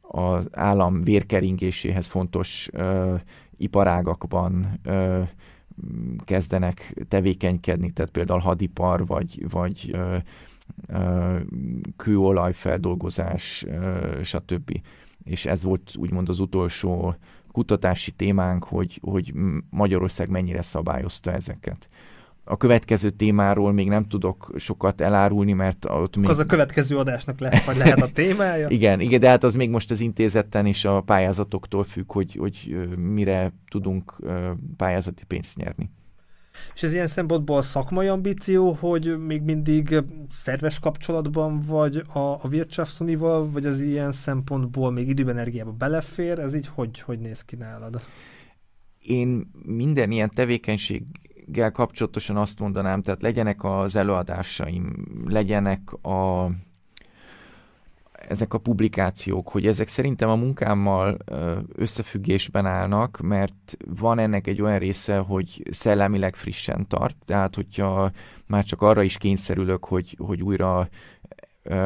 [0.00, 2.70] az állam vérkeringéséhez fontos
[3.56, 4.80] iparágakban
[6.24, 9.96] kezdenek tevékenykedni, tehát például hadipar, vagy, vagy
[11.96, 13.66] kőolajfeldolgozás,
[14.22, 14.80] stb.
[15.24, 17.14] És ez volt úgymond az utolsó
[17.52, 19.32] kutatási témánk, hogy, hogy
[19.70, 21.88] Magyarország mennyire szabályozta ezeket.
[22.44, 26.28] a következő témáról még nem tudok sokat elárulni, mert ott még...
[26.28, 28.68] Az a következő adásnak lesz, vagy lehet a témája.
[28.78, 32.88] igen, igen, de hát az még most az intézetten és a pályázatoktól függ, hogy, hogy
[32.96, 34.16] mire tudunk
[34.76, 35.90] pályázati pénzt nyerni.
[36.74, 43.50] És ez ilyen szempontból szakmai ambíció, hogy még mindig szerves kapcsolatban vagy a, a Wirtschaftsunival,
[43.50, 46.38] vagy az ilyen szempontból még időben energiába belefér?
[46.38, 48.02] Ez így hogy, hogy néz ki nálad?
[49.00, 56.50] Én minden ilyen tevékenységgel kapcsolatosan azt mondanám, tehát legyenek az előadásaim, legyenek a
[58.28, 61.16] ezek a publikációk, hogy ezek szerintem a munkámmal
[61.74, 68.10] összefüggésben állnak, mert van ennek egy olyan része, hogy szellemileg frissen tart, tehát hogyha
[68.46, 70.88] már csak arra is kényszerülök, hogy, hogy újra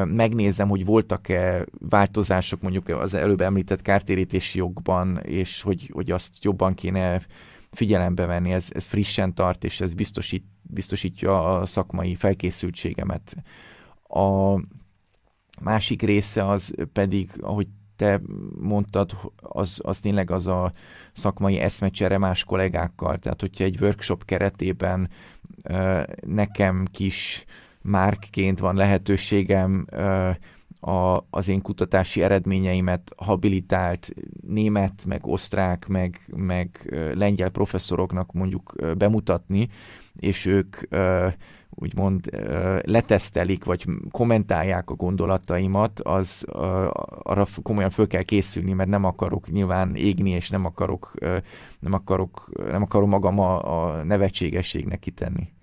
[0.05, 6.73] megnézem, hogy voltak-e változások mondjuk az előbb említett kártérítési jogban, és hogy, hogy azt jobban
[6.73, 7.21] kéne
[7.71, 13.35] figyelembe venni, ez, ez frissen tart, és ez biztosít, biztosítja a szakmai felkészültségemet.
[14.07, 14.53] A,
[15.61, 18.21] Másik része az pedig, ahogy te
[18.59, 20.71] mondtad, az, az tényleg az a
[21.13, 23.17] szakmai eszmecsere más kollégákkal.
[23.17, 25.09] Tehát, hogyha egy workshop keretében
[26.25, 27.45] nekem kis
[27.81, 29.85] márkként van lehetőségem
[30.79, 34.13] a, az én kutatási eredményeimet habilitált
[34.47, 39.67] német, meg osztrák, meg, meg lengyel professzoroknak mondjuk bemutatni,
[40.15, 40.77] és ők
[41.79, 42.29] úgymond
[42.81, 46.45] letesztelik, vagy kommentálják a gondolataimat, az
[47.23, 51.13] arra komolyan föl kell készülni, mert nem akarok nyilván égni, és nem akarok,
[51.79, 55.53] nem akarok, nem akarom magam a, a nevetségességnek kitenni.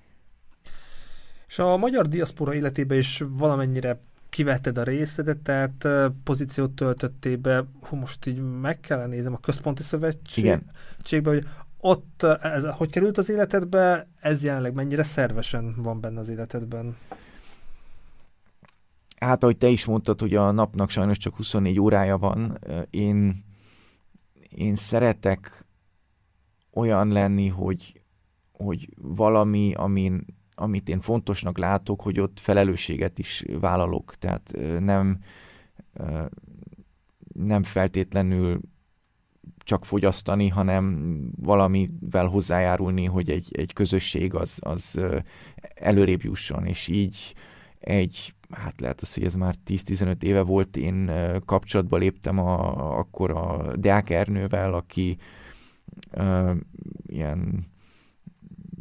[1.46, 5.88] És a magyar diaszpora életében is valamennyire kivetted a részedet, tehát
[6.24, 11.44] pozíciót töltöttél be, hú, most így meg kell nézem a központi szövetségbe, hogy
[11.84, 16.96] ott ez, hogy került az életedbe, ez jelenleg mennyire szervesen van benne az életedben?
[19.18, 22.58] Hát, ahogy te is mondtad, hogy a napnak sajnos csak 24 órája van,
[22.90, 23.44] én,
[24.48, 25.66] én szeretek
[26.72, 28.00] olyan lenni, hogy,
[28.52, 30.24] hogy valami, amin,
[30.54, 34.14] amit én fontosnak látok, hogy ott felelősséget is vállalok.
[34.18, 35.20] Tehát nem,
[37.34, 38.60] nem feltétlenül
[39.64, 45.00] csak fogyasztani, hanem valamivel hozzájárulni, hogy egy, egy közösség az, az
[45.74, 47.34] előrébb jusson, és így
[47.78, 51.10] egy, hát lehet az, hogy ez már 10-15 éve volt, én
[51.44, 55.16] kapcsolatba léptem a, akkor a Deák Ernővel, aki
[56.16, 56.50] uh,
[57.06, 57.64] ilyen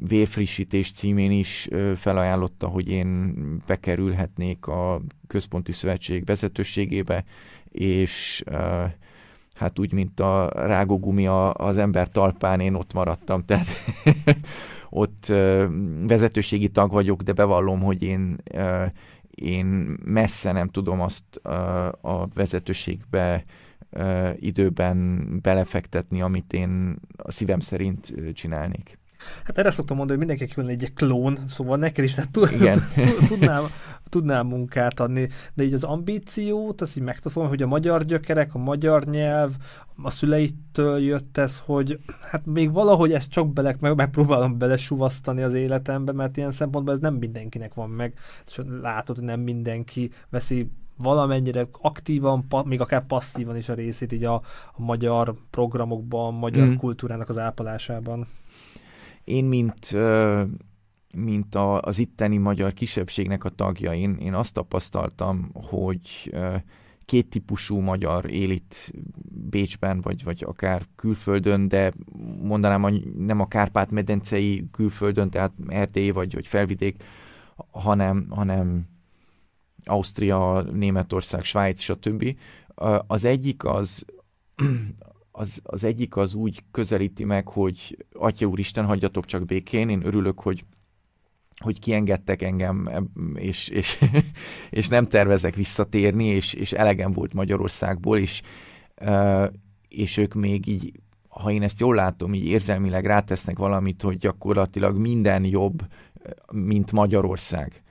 [0.07, 3.34] vérfrissítés címén is felajánlotta, hogy én
[3.67, 7.23] bekerülhetnék a központi szövetség vezetőségébe,
[7.71, 8.91] és uh,
[9.64, 13.68] hát úgy, mint a rágógumi az ember talpán, én ott maradtam, tehát
[14.89, 15.26] ott
[16.07, 18.38] vezetőségi tag vagyok, de bevallom, hogy én,
[19.30, 19.66] én
[20.05, 21.36] messze nem tudom azt
[22.01, 23.43] a vezetőségbe
[24.36, 28.97] időben belefektetni, amit én a szívem szerint csinálnék.
[29.43, 32.32] Hát erre szoktam mondani, hogy mindenki külön egy klón, szóval neked is tehát
[33.28, 33.67] tudnám,
[34.09, 38.57] tudnám munkát adni, de így az ambíciót, azt így megtudom, hogy a magyar gyökerek, a
[38.57, 39.51] magyar nyelv,
[40.03, 41.99] a szüleitől jött ez, hogy
[42.32, 46.99] hát még valahogy ezt csak bele, meg, megpróbálom belesuvasztani az életembe, mert ilyen szempontból ez
[46.99, 48.13] nem mindenkinek van meg,
[48.47, 54.11] és látod, hogy nem mindenki veszi valamennyire aktívan, pa, még akár passzívan is a részét
[54.11, 54.34] így a,
[54.74, 56.76] a magyar programokban, a magyar mm.
[56.76, 58.28] kultúrának az ápolásában.
[59.24, 59.95] Én, mint,
[61.15, 66.34] mint a, az itteni magyar kisebbségnek a tagja, én, én azt tapasztaltam, hogy
[67.05, 68.91] két típusú magyar él itt
[69.49, 71.93] Bécsben, vagy, vagy akár külföldön, de
[72.41, 77.03] mondanám, nem a Kárpát-medencei külföldön, tehát Erdély vagy, vagy felvidék,
[77.71, 78.88] hanem, hanem
[79.86, 82.38] Ausztria, Németország, Svájc, stb.
[83.07, 84.05] Az egyik az
[85.36, 90.39] az, az egyik az úgy közelíti meg, hogy Atya Úristen, hagyjatok csak békén, én örülök,
[90.39, 90.65] hogy
[91.57, 92.89] hogy kiengedtek engem,
[93.36, 94.03] és, és,
[94.69, 98.41] és nem tervezek visszatérni, és, és elegem volt Magyarországból, és,
[99.88, 100.91] és ők még így,
[101.27, 105.88] ha én ezt jól látom, így érzelmileg rátesznek valamit, hogy gyakorlatilag minden jobb,
[106.51, 107.84] mint Magyarország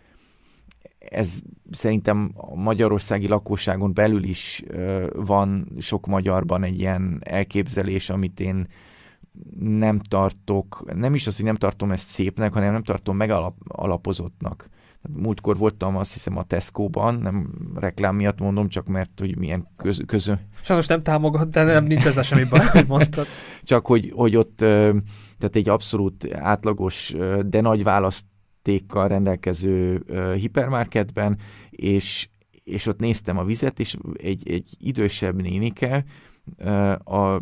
[1.10, 1.38] ez
[1.70, 4.62] szerintem a magyarországi lakosságon belül is
[5.14, 8.66] van sok magyarban egy ilyen elképzelés, amit én
[9.60, 14.68] nem tartok, nem is az, hogy nem tartom ezt szépnek, hanem nem tartom megalapozottnak.
[15.16, 20.02] Múltkor voltam azt hiszem a Tesco-ban, nem reklám miatt mondom, csak mert hogy milyen köz,
[20.06, 20.34] közö.
[20.62, 23.26] Sajnos nem támogat, de nem nincs ezzel semmi baj, hogy mondtad.
[23.62, 24.56] Csak hogy, hogy ott
[25.38, 27.14] tehát egy abszolút átlagos,
[27.46, 27.84] de nagy
[28.62, 30.04] választékkal rendelkező
[30.38, 31.38] hipermarketben,
[31.70, 32.28] és,
[32.64, 36.04] és ott néztem a vizet, és egy, egy idősebb nénike
[37.04, 37.40] a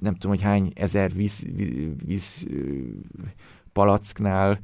[0.00, 1.46] nem tudom, hogy hány ezer víz,
[2.04, 2.46] víz
[3.72, 4.60] palacknál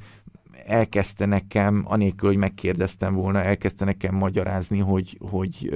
[0.65, 5.69] elkezdte nekem, anélkül, hogy megkérdeztem volna, elkezdte nekem magyarázni, hogy, hogy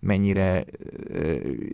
[0.00, 0.64] mennyire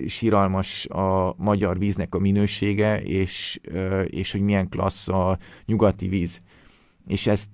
[0.06, 3.60] síralmas a magyar víznek a minősége, és,
[4.06, 6.40] és hogy milyen klassz a nyugati víz.
[7.06, 7.48] És ezt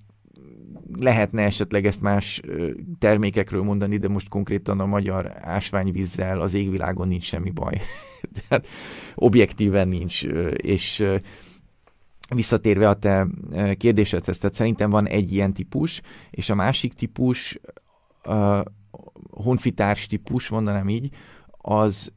[0.92, 2.40] lehetne esetleg ezt más
[2.98, 7.80] termékekről mondani, de most konkrétan a magyar ásványvízzel az égvilágon nincs semmi baj.
[8.48, 8.66] Tehát
[9.14, 10.24] objektíven nincs,
[10.57, 11.05] és
[12.34, 13.26] visszatérve a te
[13.76, 16.00] kérdésedhez, tehát szerintem van egy ilyen típus,
[16.30, 17.61] és a másik típus,
[18.22, 18.64] a
[19.30, 21.14] honfitárs típus, mondanám így,
[21.59, 22.12] az,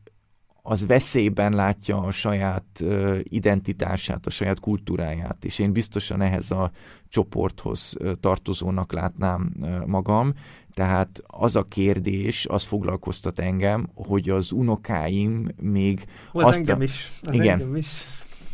[0.67, 2.83] az veszélyben látja a saját
[3.23, 6.71] identitását, a saját kultúráját, és én biztosan ehhez a
[7.09, 9.53] csoporthoz tartozónak látnám
[9.85, 10.33] magam,
[10.73, 16.05] tehát az a kérdés, az foglalkoztat engem, hogy az unokáim még...
[16.31, 16.83] Az azt engem a...
[16.83, 17.11] is.
[17.21, 17.87] Az igen, engem is.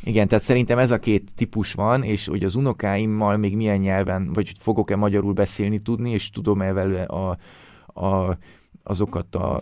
[0.03, 4.34] Igen, tehát szerintem ez a két típus van, és hogy az unokáimmal még milyen nyelven,
[4.34, 7.38] vagy fogok-e magyarul beszélni tudni, és tudom-e vele a,
[8.05, 8.38] a,
[8.84, 9.62] azokat a,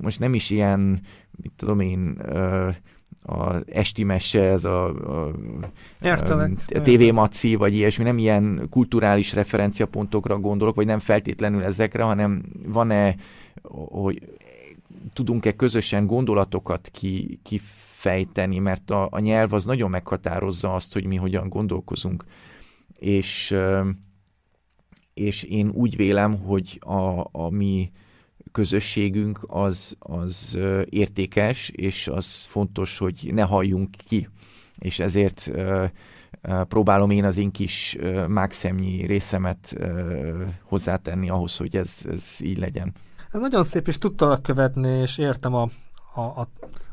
[0.00, 1.00] most nem is ilyen,
[1.42, 2.20] mit tudom én,
[3.28, 5.32] a esti mese, ez a, a,
[6.02, 6.50] Értelek.
[6.74, 12.42] a TV Maci, vagy ilyesmi, nem ilyen kulturális referenciapontokra gondolok, vagy nem feltétlenül ezekre, hanem
[12.66, 13.16] van-e,
[13.88, 14.22] hogy
[15.12, 21.16] tudunk-e közösen gondolatokat ki, kifejteni, mert a, a nyelv az nagyon meghatározza azt, hogy mi
[21.16, 22.24] hogyan gondolkozunk.
[22.98, 23.54] És,
[25.14, 27.90] és én úgy vélem, hogy a, a mi
[28.58, 34.28] közösségünk az, az értékes, és az fontos, hogy ne halljunk ki.
[34.78, 35.50] És ezért
[36.68, 37.96] próbálom én az én kis
[38.28, 39.76] mákszemnyi részemet
[40.62, 42.94] hozzátenni ahhoz, hogy ez, ez így legyen.
[43.30, 45.70] Ez nagyon szép, és tudtalak követni, és értem a,
[46.14, 46.48] a, a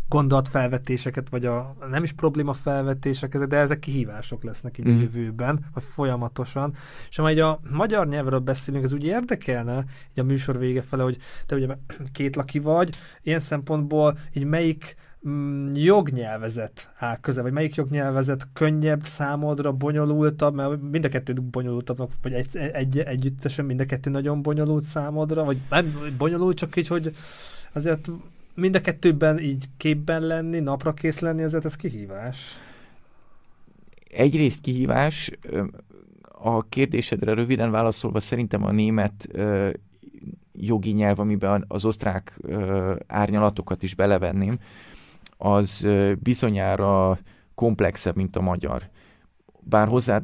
[0.08, 4.98] gondolatfelvetéseket, vagy a nem is probléma felvetések, de ezek kihívások lesznek így mm.
[4.98, 6.74] a jövőben, vagy folyamatosan.
[7.10, 9.78] És ha a magyar nyelvről beszélünk, ez úgy érdekelne,
[10.12, 11.68] így a műsor vége fele, hogy te ugye
[12.12, 14.96] két laki vagy, ilyen szempontból így melyik
[15.28, 22.12] mm, jognyelvezet áll közel, vagy melyik jognyelvezet könnyebb számodra, bonyolultabb, mert mind a kettő bonyolultabbnak,
[22.22, 26.88] vagy egy, egy, együttesen mind a kettő nagyon bonyolult számodra, vagy nem bonyolult, csak így,
[26.88, 27.16] hogy
[27.74, 28.10] azért
[28.56, 32.58] mind a kettőben így képben lenni, napra kész lenni, azért ez kihívás.
[34.12, 35.32] Egyrészt kihívás,
[36.32, 39.28] a kérdésedre röviden válaszolva szerintem a német
[40.52, 42.40] jogi nyelv, amiben az osztrák
[43.08, 44.58] árnyalatokat is belevenném,
[45.38, 45.88] az
[46.20, 47.20] bizonyára
[47.56, 48.90] komplexebb, mint a magyar.
[49.60, 50.22] Bár hozzá,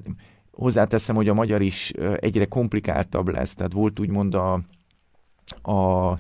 [0.52, 4.54] hozzáteszem, hogy a magyar is egyre komplikáltabb lesz, tehát volt úgymond a,
[5.62, 6.20] a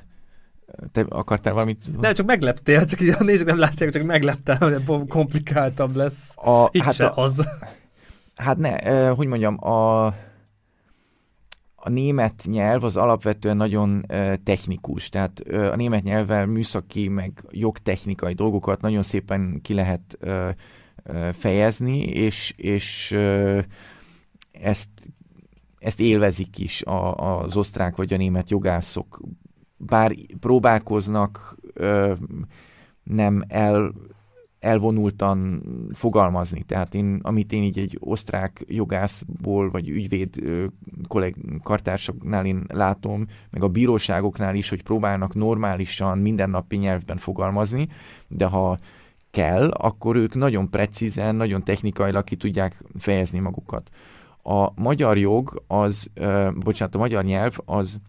[0.92, 2.02] te akartál valamit?
[2.02, 6.38] Nem, csak megleptél, csak így a nézők nem látják, csak megleptél, hogy komplikáltabb lesz.
[6.38, 7.48] A, Itt hát se a, az.
[8.36, 10.06] Hát ne, hogy mondjam, a,
[11.76, 14.06] a német nyelv az alapvetően nagyon
[14.44, 20.54] technikus, tehát eh, a német nyelvvel műszaki, meg jogtechnikai dolgokat nagyon szépen ki lehet eh,
[21.34, 23.16] fejezni, és, és
[24.52, 24.90] ezt
[25.82, 29.22] ezt élvezik is a, az osztrák vagy a német jogászok
[29.86, 32.14] bár próbálkoznak ö,
[33.04, 33.94] nem el,
[34.60, 35.64] elvonultan
[35.94, 36.64] fogalmazni.
[36.64, 40.36] Tehát én, amit én így egy osztrák jogászból, vagy ügyvéd
[41.08, 47.88] kolleg, kartársaknál én látom, meg a bíróságoknál is, hogy próbálnak normálisan, mindennapi nyelvben fogalmazni,
[48.28, 48.78] de ha
[49.32, 53.90] kell, akkor ők nagyon precízen, nagyon technikailag ki tudják fejezni magukat.
[54.44, 58.00] A magyar jog az, ö, bocsánat, a magyar nyelv az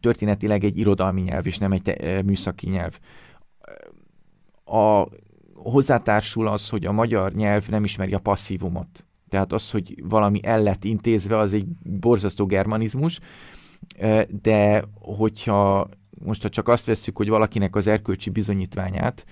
[0.00, 2.98] történetileg egy irodalmi nyelv, és nem egy te, műszaki nyelv.
[4.64, 5.06] A,
[5.54, 9.06] hozzátársul az, hogy a magyar nyelv nem ismeri a passzívumot.
[9.28, 13.20] Tehát az, hogy valami el lett intézve, az egy borzasztó germanizmus,
[14.42, 15.88] de hogyha
[16.24, 19.24] most ha csak azt vesszük, hogy valakinek az erkölcsi bizonyítványát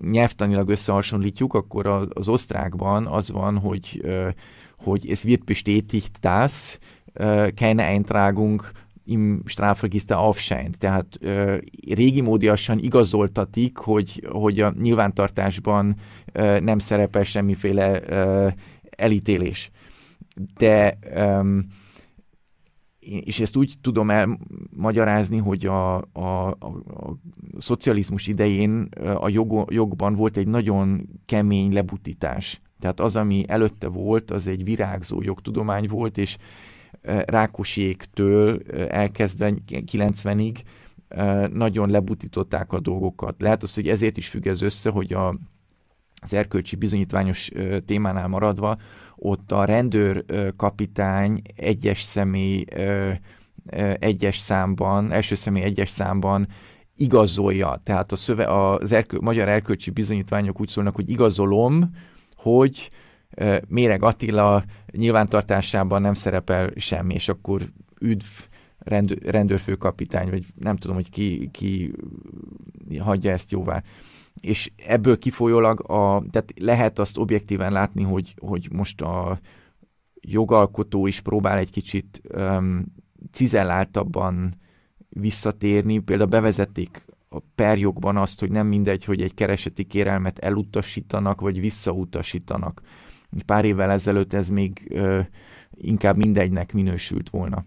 [0.00, 4.02] nyelvtanilag összehasonlítjuk, akkor az osztrákban az van, hogy,
[4.78, 6.18] hogy ez wird bestätigt,
[7.18, 8.62] dass keine Eintragung
[9.04, 10.78] im Strafregister aufscheint.
[10.78, 11.56] Tehát ö,
[11.94, 15.96] régi módiasan igazoltatik, hogy, hogy a nyilvántartásban
[16.32, 18.48] ö, nem szerepel semmiféle ö,
[18.90, 19.70] elítélés.
[20.58, 21.64] de um,
[22.98, 27.16] és ezt úgy tudom elmagyarázni, hogy a, a, a, a
[27.58, 32.60] szocializmus idején a jog, jogban volt egy nagyon kemény lebutítás.
[32.80, 36.36] Tehát az, ami előtte volt, az egy virágzó jogtudomány volt, és
[37.26, 40.56] Rákoséktől elkezdve 90-ig
[41.52, 43.34] nagyon lebutították a dolgokat.
[43.38, 45.38] Lehet az, hogy ezért is függ ez össze, hogy a,
[46.22, 47.50] az erkölcsi bizonyítványos
[47.86, 48.76] témánál maradva,
[49.16, 52.64] ott a rendőrkapitány egyes személy
[53.98, 56.48] egyes számban, első személy egyes számban
[56.96, 57.80] igazolja.
[57.82, 61.90] Tehát a szöve, az erkö, magyar erkölcsi bizonyítványok úgy szólnak, hogy igazolom,
[62.36, 62.90] hogy
[63.68, 67.62] Méreg Attila nyilvántartásában nem szerepel semmi, és akkor
[68.00, 68.26] üdv
[68.78, 71.92] rendőr, rendőrfőkapitány, vagy nem tudom, hogy ki, ki
[72.98, 73.82] hagyja ezt jóvá.
[74.40, 79.40] És ebből kifolyólag a, tehát lehet azt objektíven látni, hogy, hogy most a
[80.20, 82.84] jogalkotó is próbál egy kicsit um,
[83.32, 84.54] cizelláltabban
[85.08, 85.98] visszatérni.
[85.98, 92.80] Például bevezették a perjogban azt, hogy nem mindegy, hogy egy kereseti kérelmet elutasítanak, vagy visszautasítanak.
[93.46, 95.20] Pár évvel ezelőtt ez még ö,
[95.74, 97.64] inkább mindegynek minősült volna.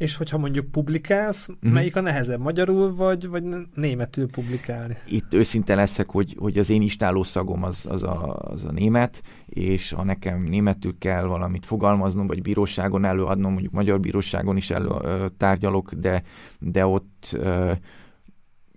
[0.00, 1.72] És hogyha mondjuk publikálsz, uh-huh.
[1.72, 3.44] melyik a nehezebb, magyarul vagy, vagy
[3.74, 4.96] németül publikálni?
[5.06, 9.92] Itt őszinte leszek, hogy, hogy az én istálószagom az, az, a, az a német, és
[9.92, 14.88] ha nekem németül kell valamit fogalmaznom, vagy bíróságon előadnom, mondjuk magyar bíróságon is elő
[15.36, 16.22] tárgyalok, de,
[16.58, 17.38] de ott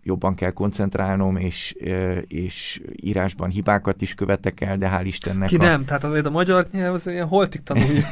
[0.04, 1.76] jobban kell koncentrálnom, és,
[2.28, 5.48] és írásban hibákat is követek el, de hál' Istennek...
[5.50, 5.64] Ki a...
[5.64, 8.08] nem, tehát azért a magyar nyelv az olyan holtig tanulja.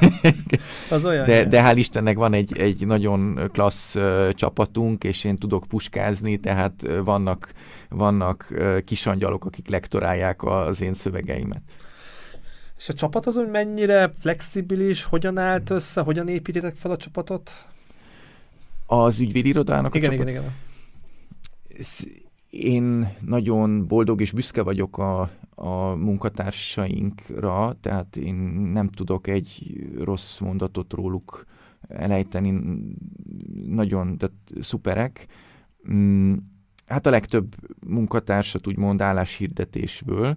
[0.90, 3.98] az olyan de, de hál' Istennek van egy, egy nagyon klassz
[4.34, 7.54] csapatunk, és én tudok puskázni, tehát vannak,
[7.90, 8.54] vannak
[8.86, 11.62] kisangyalok, akik lektorálják az én szövegeimet.
[12.78, 17.52] És a csapat az, hogy mennyire flexibilis, hogyan állt össze, hogyan építitek fel a csapatot?
[18.86, 20.30] Az ügyvédirodának igen, a csapat?
[20.30, 20.54] Igen, igen,
[22.50, 28.36] én nagyon boldog és büszke vagyok a, a munkatársainkra, tehát én
[28.74, 31.46] nem tudok egy rossz mondatot róluk
[31.88, 32.54] elejteni,
[33.66, 35.28] nagyon tehát szuperek.
[35.92, 36.34] Mm,
[36.86, 37.56] hát a legtöbb
[37.88, 40.36] munkatársat úgymond álláshirdetésből,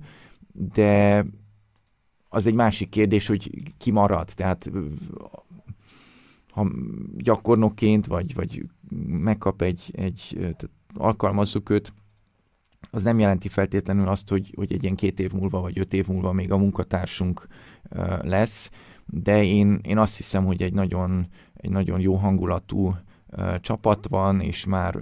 [0.74, 1.24] de
[2.28, 4.28] az egy másik kérdés, hogy ki marad.
[4.34, 4.70] Tehát
[6.50, 6.70] ha
[7.16, 8.68] gyakornokként, vagy, vagy
[9.06, 11.92] megkap egy, egy tehát alkalmazzuk őt,
[12.90, 16.06] az nem jelenti feltétlenül azt, hogy, hogy egy ilyen két év múlva vagy öt év
[16.06, 17.46] múlva még a munkatársunk
[18.20, 18.70] lesz,
[19.06, 22.94] de én, én azt hiszem, hogy egy nagyon, egy nagyon jó hangulatú
[23.60, 24.94] csapat van, és már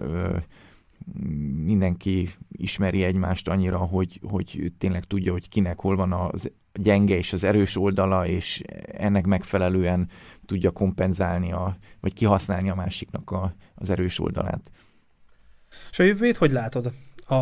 [1.64, 7.32] mindenki ismeri egymást annyira, hogy, hogy tényleg tudja, hogy kinek hol van az gyenge és
[7.32, 10.08] az erős oldala, és ennek megfelelően
[10.46, 14.70] tudja kompenzálni, a, vagy kihasználni a másiknak a, az erős oldalát.
[15.92, 16.92] És a jövőt hogy látod
[17.26, 17.34] a,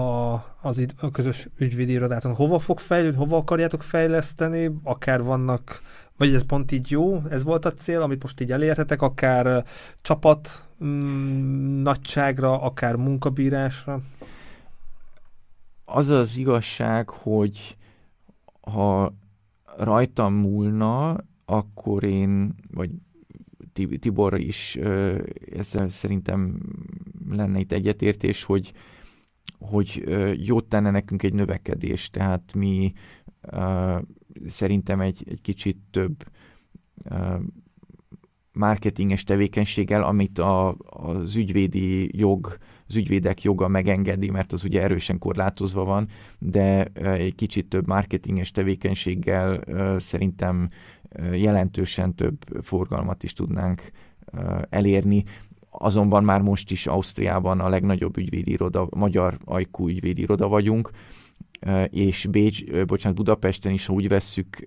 [0.61, 2.33] az id- a közös ügyvédi irodától?
[2.33, 4.71] Hova fog fejlődni, hova akarjátok fejleszteni?
[4.83, 5.83] Akár vannak,
[6.17, 7.23] vagy ez pont így jó?
[7.29, 9.65] Ez volt a cél, amit most így elértetek, akár
[10.03, 14.01] csapat mm, nagyságra, akár munkabírásra?
[15.85, 17.77] Az az igazság, hogy
[18.61, 19.15] ha
[19.77, 22.91] rajtam múlna, akkor én, vagy
[23.87, 24.77] Tibor is
[25.57, 26.61] ezzel szerintem
[27.29, 28.73] lenne itt egyetértés, hogy,
[29.59, 30.05] hogy
[30.47, 32.93] jót tenne nekünk egy növekedés, tehát mi
[34.47, 36.25] szerintem egy, egy kicsit több
[38.53, 45.19] marketinges tevékenységgel, amit a, az ügyvédi jog, az ügyvédek joga megengedi, mert az ugye erősen
[45.19, 49.65] korlátozva van, de egy kicsit több marketinges tevékenységgel
[49.99, 50.69] szerintem
[51.33, 53.91] jelentősen több forgalmat is tudnánk
[54.71, 55.25] elérni.
[55.71, 60.91] Azonban már most is Ausztriában a legnagyobb ügyvédi iroda, magyar ajkú ügyvédi iroda vagyunk,
[61.91, 64.63] és Bécs, bocsánat, Budapesten is, ha úgy vesszük,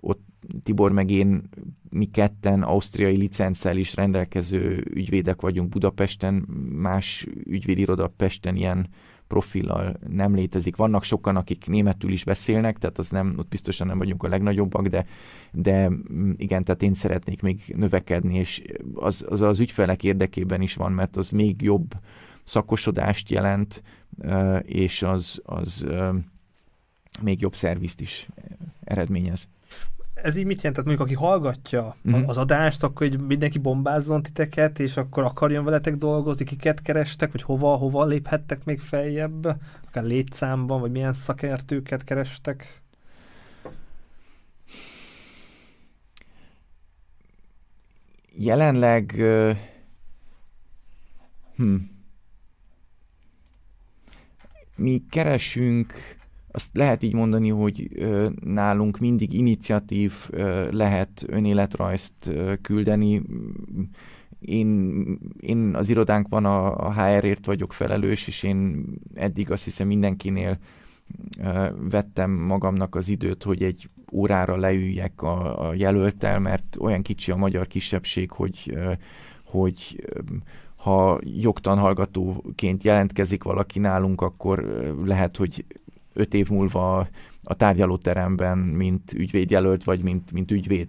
[0.00, 0.27] ott
[0.62, 1.48] Tibor meg én,
[1.90, 6.34] mi ketten ausztriai licenccel is rendelkező ügyvédek vagyunk Budapesten,
[6.72, 8.88] más ügyvédi iroda Pesten ilyen
[9.26, 10.76] profillal nem létezik.
[10.76, 14.86] Vannak sokan, akik németül is beszélnek, tehát az nem, ott biztosan nem vagyunk a legnagyobbak,
[14.86, 15.06] de,
[15.52, 18.62] de mm, igen, tehát én szeretnék még növekedni, és
[18.94, 21.94] az, az az ügyfelek érdekében is van, mert az még jobb
[22.42, 23.82] szakosodást jelent,
[24.62, 25.86] és az, az
[27.22, 28.28] még jobb szervizt is
[28.84, 29.48] eredményez
[30.22, 30.84] ez így mit jelent?
[30.84, 32.28] Tehát mondjuk, aki hallgatja uh-huh.
[32.28, 37.42] az adást, akkor így mindenki bombázzon titeket, és akkor akarjon veletek dolgozni, kiket kerestek, vagy
[37.42, 39.46] hova, hova léphettek még feljebb,
[39.86, 42.82] akár létszámban, vagy milyen szakértőket kerestek?
[48.40, 49.56] Jelenleg uh,
[51.56, 51.76] hm,
[54.76, 56.17] mi keresünk
[56.58, 57.88] azt lehet így mondani, hogy
[58.44, 60.12] nálunk mindig iniciatív
[60.70, 62.30] lehet önéletrajzt
[62.62, 63.22] küldeni.
[64.40, 65.02] Én,
[65.40, 68.84] én az irodánkban a, a HR-ért vagyok felelős, és én
[69.14, 70.58] eddig azt hiszem mindenkinél
[71.90, 77.36] vettem magamnak az időt, hogy egy órára leüljek a, a jelöltel, mert olyan kicsi a
[77.36, 78.78] magyar kisebbség, hogy,
[79.44, 80.06] hogy
[80.76, 84.58] ha jogtan hallgatóként jelentkezik valaki nálunk, akkor
[85.04, 85.64] lehet, hogy
[86.18, 87.08] öt év múlva
[87.42, 90.88] a tárgyalóteremben, mint ügyvédjelölt, vagy mint, mint ügyvéd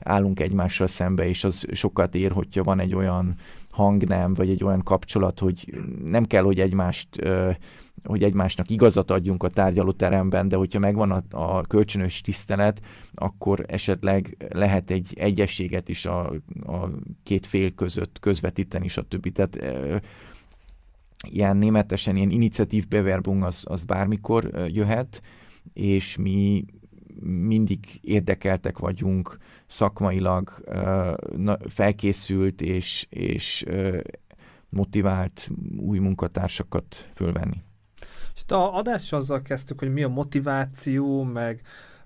[0.00, 3.34] állunk egymással szembe, és az sokat ér, hogyha van egy olyan
[3.70, 5.74] hangnem, vagy egy olyan kapcsolat, hogy
[6.04, 7.08] nem kell, hogy egymást
[8.04, 12.80] hogy egymásnak igazat adjunk a tárgyalóteremben, de hogyha megvan a, a kölcsönös tisztelet,
[13.14, 16.32] akkor esetleg lehet egy egyességet is a,
[16.66, 16.88] a
[17.22, 19.32] két fél között közvetíteni, stb.
[19.32, 19.74] Tehát
[21.28, 25.20] ilyen németesen ilyen iniciatív bewerbung az, az bármikor jöhet,
[25.72, 26.64] és mi
[27.24, 30.64] mindig érdekeltek vagyunk szakmailag
[31.68, 33.64] felkészült és, és
[34.68, 37.62] motivált új munkatársakat fölvenni.
[38.34, 41.62] És a adást azzal kezdtük, hogy mi a motiváció, meg,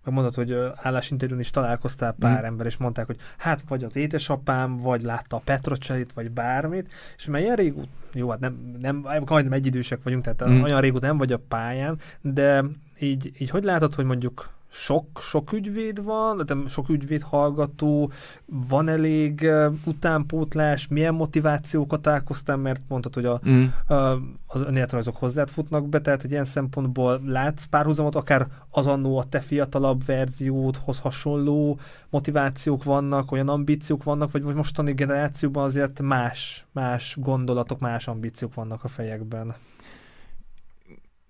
[0.07, 2.44] meg mondod, hogy állásinterjún is találkoztál pár mm.
[2.44, 7.26] ember, és mondták, hogy hát vagy az édesapám, vagy látta a Petrocselit, vagy bármit, és
[7.26, 10.62] mert ilyen régóta, jó, hát nem, nem, majdnem egyidősek vagyunk, tehát mm.
[10.62, 12.64] olyan régóta nem vagy a pályán, de
[13.00, 18.11] így, így hogy látod, hogy mondjuk sok, sok ügyvéd van, de sok ügyvéd hallgató,
[18.47, 23.64] van elég uh, utánpótlás, milyen motivációkat találkoztál, mert mondtad, hogy a, mm.
[23.89, 24.11] uh,
[24.47, 29.24] az önéletrajzok hozzád futnak be, tehát hogy ilyen szempontból látsz párhuzamot, akár az annó a
[29.24, 31.79] te fiatalabb verziódhoz hasonló
[32.11, 38.55] motivációk vannak, olyan ambíciók vannak, vagy, vagy mostani generációban azért más, más gondolatok, más ambíciók
[38.55, 39.55] vannak a fejekben?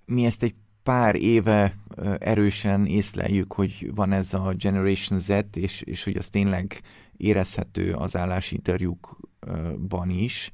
[0.04, 0.54] Mi ezt egy
[0.86, 1.76] pár éve
[2.18, 6.80] erősen észleljük, hogy van ez a Generation Z, és, és hogy az tényleg
[7.16, 10.50] érezhető az állásinterjúkban is,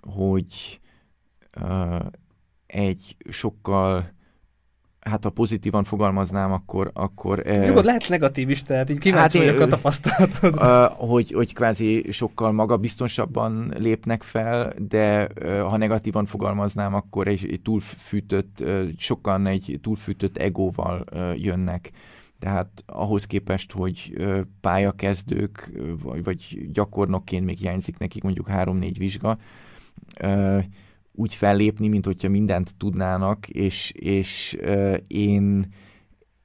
[0.00, 0.80] hogy
[2.66, 4.12] egy sokkal
[5.00, 6.90] hát ha pozitívan fogalmaznám, akkor...
[6.94, 10.54] akkor Nyugodt, lehet negatív is, tehát így kíváncsi hát vagyok a tapasztalatod.
[10.54, 17.60] Uh, hogy, hogy kvázi sokkal magabiztosabban lépnek fel, de ha negatívan fogalmaznám, akkor egy, egy
[17.60, 18.64] túlfűtött,
[18.96, 21.04] sokan egy túlfűtött egóval
[21.36, 21.90] jönnek.
[22.38, 24.12] Tehát ahhoz képest, hogy
[24.60, 25.70] pályakezdők,
[26.02, 29.38] vagy, vagy gyakornokként még hiányzik nekik mondjuk három-négy vizsga,
[31.18, 35.66] úgy fellépni, mint hogyha mindent tudnának, és, és uh, én,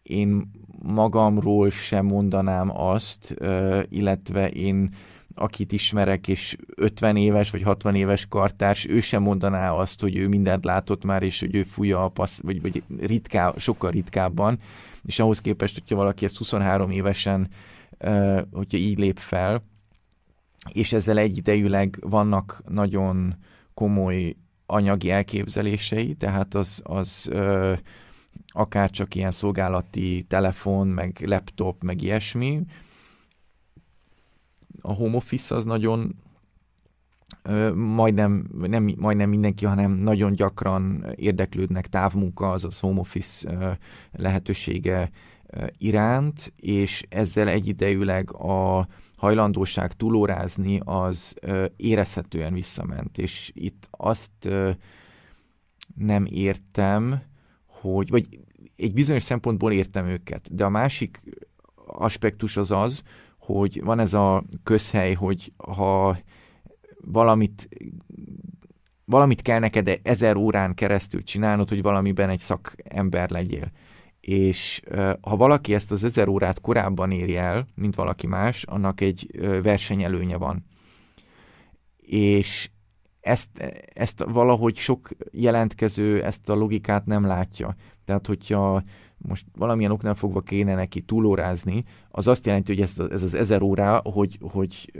[0.03, 0.51] én
[0.81, 4.89] magamról sem mondanám azt, uh, illetve én
[5.35, 10.27] akit ismerek, és 50 éves vagy 60 éves kartárs, ő sem mondaná azt, hogy ő
[10.27, 14.59] mindent látott már, és hogy ő fújja a passz, vagy, vagy ritká, sokkal ritkábban,
[15.05, 17.47] és ahhoz képest, hogyha valaki ezt 23 évesen,
[18.51, 19.61] hogyha így lép fel,
[20.71, 23.35] és ezzel egyidejűleg vannak nagyon
[23.73, 24.35] komoly
[24.65, 27.73] anyagi elképzelései, tehát az, az ö,
[28.47, 32.61] akár csak ilyen szolgálati telefon, meg laptop, meg ilyesmi.
[34.81, 36.15] A home office az nagyon
[37.75, 43.77] majdnem, nem majdnem mindenki, hanem nagyon gyakran érdeklődnek távmunka, azaz home office
[44.11, 45.09] lehetősége
[45.77, 51.35] iránt, és ezzel egyidejűleg a hajlandóság túlórázni az
[51.75, 54.49] érezhetően visszament, és itt azt
[55.95, 57.21] nem értem,
[57.65, 58.39] hogy, vagy
[58.75, 61.21] egy bizonyos szempontból értem őket, de a másik
[61.85, 63.03] aspektus az az,
[63.37, 66.17] hogy van ez a közhely, hogy ha
[67.05, 67.69] valamit
[69.05, 73.71] valamit kell neked ezer órán keresztül csinálnod, hogy valamiben egy szakember legyél
[74.25, 74.81] és
[75.21, 79.29] ha valaki ezt az ezer órát korábban éri el, mint valaki más, annak egy
[79.63, 80.65] versenyelőnye van.
[81.97, 82.69] És
[83.19, 83.49] ezt,
[83.93, 87.75] ezt valahogy sok jelentkező ezt a logikát nem látja.
[88.05, 88.83] Tehát, hogyha
[89.17, 93.61] most valamilyen oknál fogva kéne neki túlórázni, az azt jelenti, hogy ez, ez az ezer
[93.61, 94.91] órá, hogy, hogy,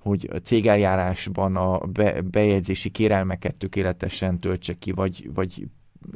[0.00, 5.68] hogy a cégeljárásban a be, bejegyzési kérelmeket tökéletesen töltse ki, vagy, vagy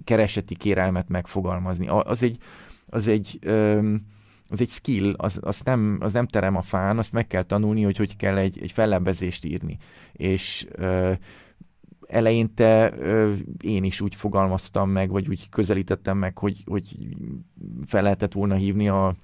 [0.05, 1.89] kereseti kérelmet megfogalmazni.
[1.89, 2.37] Az egy,
[2.87, 3.39] az egy,
[4.49, 7.83] az egy skill, az, az, nem, az nem terem a fán, azt meg kell tanulni,
[7.83, 9.77] hogy hogy kell egy, egy fellebbezést írni.
[10.13, 10.67] És
[12.07, 12.95] eleinte
[13.61, 16.97] én is úgy fogalmaztam meg, vagy úgy közelítettem meg, hogy, hogy
[17.87, 19.15] fel lehetett volna hívni a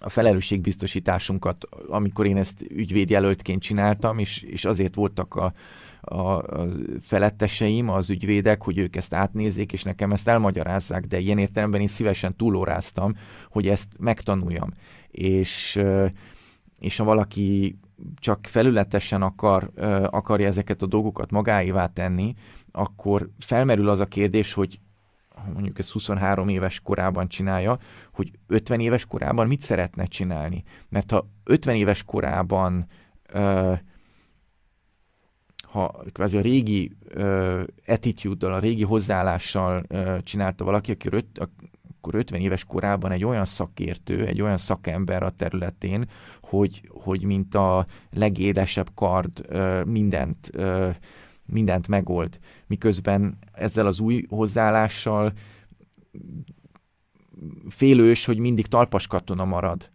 [0.00, 5.52] a felelősségbiztosításunkat, amikor én ezt ügyvédjelöltként csináltam, és, és azért voltak a,
[6.00, 6.68] a, a
[7.00, 11.86] feletteseim, az ügyvédek, hogy ők ezt átnézzék, és nekem ezt elmagyarázzák, de ilyen értelemben én
[11.86, 13.14] szívesen túlóráztam,
[13.50, 14.72] hogy ezt megtanuljam.
[15.10, 15.80] És,
[16.78, 17.78] és ha valaki
[18.14, 19.70] csak felületesen akar,
[20.10, 22.34] akarja ezeket a dolgokat magáévá tenni,
[22.72, 24.80] akkor felmerül az a kérdés, hogy
[25.52, 27.78] mondjuk ez 23 éves korában csinálja,
[28.16, 30.62] hogy 50 éves korában mit szeretne csinálni.
[30.88, 32.86] Mert ha 50 éves korában
[35.62, 36.92] ha kvázi a régi
[37.86, 43.44] attitude-dal, a régi hozzáállással uh, csinálta valaki, akkor, öt, akkor 50 éves korában egy olyan
[43.44, 46.08] szakértő, egy olyan szakember a területén,
[46.42, 50.94] hogy, hogy mint a legélesebb kard uh, mindent, uh,
[51.46, 52.38] mindent megold.
[52.66, 55.32] Miközben ezzel az új hozzáállással
[57.68, 59.90] félős, hogy mindig talpas katona marad.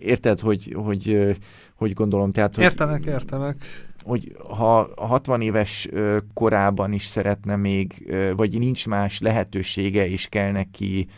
[0.00, 1.36] Érted, hogy, hogy,
[1.74, 2.32] hogy gondolom?
[2.32, 3.64] Tehát, hogy, értenek, értenek
[4.04, 5.88] hogy ha a 60 éves
[6.34, 11.08] korában is szeretne még, vagy nincs más lehetősége, és kell neki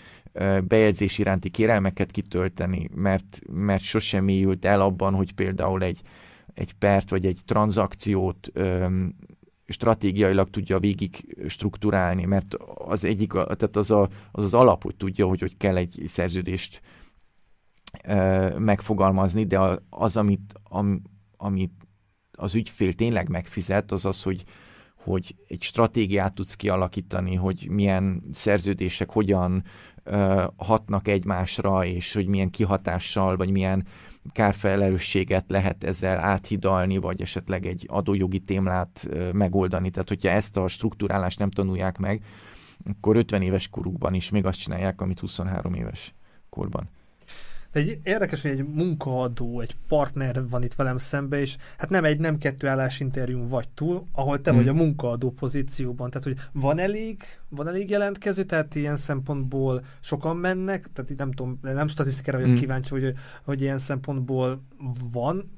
[0.65, 6.01] bejegyzés iránti kérelmeket kitölteni, mert, mert sosem mélyült el abban, hogy például egy,
[6.55, 9.15] egy pert vagy egy tranzakciót öm,
[9.67, 15.27] stratégiailag tudja végig strukturálni, mert az egyik, tehát az, a, az az alap, hogy tudja,
[15.27, 16.81] hogy hogy kell egy szerződést
[18.05, 21.03] ö, megfogalmazni, de az, amit, am,
[21.37, 21.73] amit
[22.33, 24.45] az ügyfél tényleg megfizet, az az, hogy,
[24.95, 29.65] hogy egy stratégiát tudsz kialakítani, hogy milyen szerződések hogyan
[30.05, 33.87] uh, hatnak egymásra, és hogy milyen kihatással, vagy milyen
[34.33, 39.91] kárfelelősséget lehet ezzel áthidalni, vagy esetleg egy adójogi témlát megoldani.
[39.91, 42.23] Tehát, hogyha ezt a struktúrálást nem tanulják meg,
[42.85, 46.15] akkor 50 éves korukban is még azt csinálják, amit 23 éves
[46.49, 46.89] korban.
[47.77, 52.19] Egy érdekes, hogy egy munkaadó, egy partner van itt velem szembe, és hát nem egy,
[52.19, 54.59] nem kettő állásinterjún vagy túl, ahol te hmm.
[54.59, 56.11] vagy a munkaadó pozícióban.
[56.11, 61.59] Tehát, hogy van elég, van elég jelentkező, tehát ilyen szempontból sokan mennek, tehát nem tudom,
[61.63, 62.61] nem statisztikára vagyok hmm.
[62.61, 64.63] kíváncsi, hogy, hogy ilyen szempontból
[65.13, 65.55] van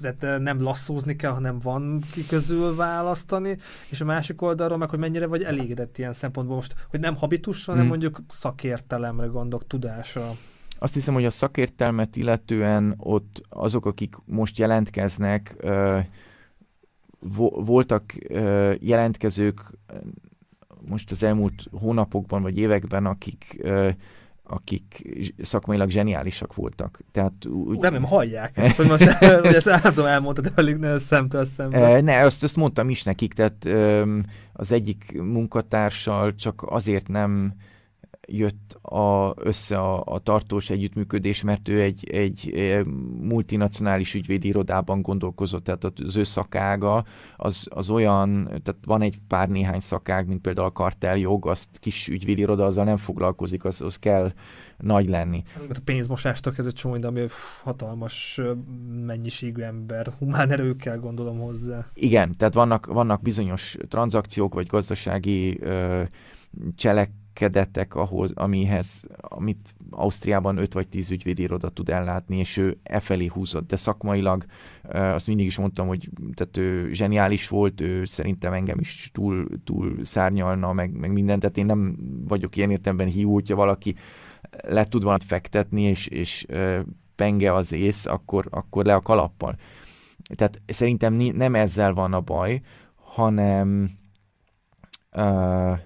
[0.00, 3.56] tehát nem lasszózni kell, hanem van ki közül választani,
[3.90, 7.72] és a másik oldalról meg, hogy mennyire vagy elégedett ilyen szempontból most, hogy nem habitusra,
[7.72, 7.98] hanem hmm.
[7.98, 10.36] mondjuk szakértelemre gondolok, tudásra.
[10.78, 15.56] Azt hiszem, hogy a szakértelmet illetően ott azok, akik most jelentkeznek,
[17.50, 18.14] voltak
[18.78, 19.60] jelentkezők
[20.88, 23.62] most az elmúlt hónapokban vagy években, akik
[24.48, 25.02] akik
[25.42, 27.00] szakmailag zseniálisak voltak.
[27.12, 27.78] Tehát úgy...
[27.78, 29.10] Nem, nem hallják ezt, hogy most
[29.44, 32.04] hogy ezt állandóan elmondtad elég szemtől szemben.
[32.04, 33.68] Ne, azt, azt mondtam is nekik, tehát
[34.52, 37.54] az egyik munkatársal csak azért nem
[38.26, 42.52] jött a, össze a, a tartós együttműködés, mert ő egy, egy
[43.20, 47.04] multinacionális ügyvédi irodában gondolkozott, tehát az ő szakága
[47.36, 52.08] az, az olyan, tehát van egy pár néhány szakág, mint például a karteljog, azt kis
[52.08, 54.32] ügyvédi iroda azzal nem foglalkozik, az, az kell
[54.78, 55.42] nagy lenni.
[55.68, 57.26] A pénzmosástól kezdve csomó, ami
[57.62, 58.40] hatalmas
[59.06, 61.86] mennyiségű ember, humán erőkkel gondolom hozzá.
[61.94, 66.02] Igen, tehát vannak, vannak bizonyos tranzakciók, vagy gazdasági ö,
[66.74, 73.00] cselek, kedettek ahhoz, amihez, amit Ausztriában 5 vagy 10 ügyvédiroda tud ellátni, és ő e
[73.00, 73.66] felé húzott.
[73.66, 74.44] De szakmailag
[74.88, 80.04] azt mindig is mondtam, hogy tehát ő zseniális volt, ő szerintem engem is túl, túl
[80.04, 81.96] szárnyalna, meg, meg mindent, tehát én nem
[82.28, 83.94] vagyok ilyen értelemben hiú, hogyha valaki
[84.62, 86.46] le tud valamit fektetni, és, és
[87.16, 89.56] penge az ész, akkor, akkor le a kalappal.
[90.34, 92.60] Tehát szerintem nem ezzel van a baj,
[92.94, 93.90] hanem
[95.12, 95.78] uh,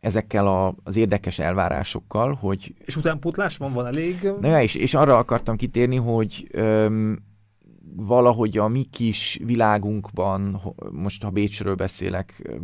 [0.00, 2.74] ezekkel a, az érdekes elvárásokkal, hogy...
[2.84, 4.30] És utánpótlás van, van elég?
[4.40, 7.22] Ne, és, és arra akartam kitérni, hogy öm,
[7.96, 10.60] valahogy a mi kis világunkban,
[10.90, 12.58] most ha Bécsről beszélek,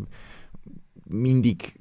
[1.05, 1.77] mindig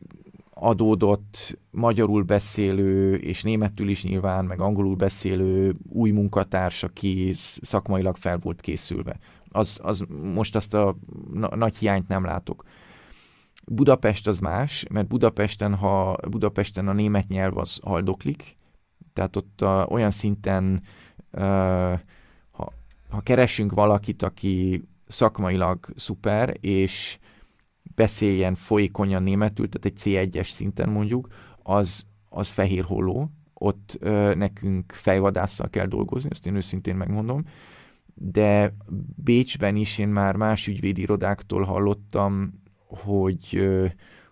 [0.53, 7.31] adódott magyarul beszélő, és németül is nyilván, meg angolul beszélő új munkatárs, aki
[7.61, 9.19] szakmailag fel volt készülve.
[9.47, 10.95] Az, az most azt a
[11.33, 12.63] na- nagy hiányt nem látok.
[13.65, 18.57] Budapest az más, mert Budapesten, ha Budapesten a német nyelv az haldoklik,
[19.13, 20.81] tehát ott a, olyan szinten,
[21.31, 21.41] uh,
[22.51, 22.73] ha,
[23.09, 27.17] ha keresünk valakit, aki szakmailag szuper, és
[27.95, 31.27] beszéljen folyékonyan németül, tehát egy C1-es szinten mondjuk,
[31.63, 37.43] az, az fehér holló, ott uh, nekünk fejvadásszal kell dolgozni, ezt én őszintén megmondom,
[38.15, 38.75] de
[39.15, 42.61] Bécsben is én már más ügyvédi irodáktól hallottam
[42.97, 43.69] hogy,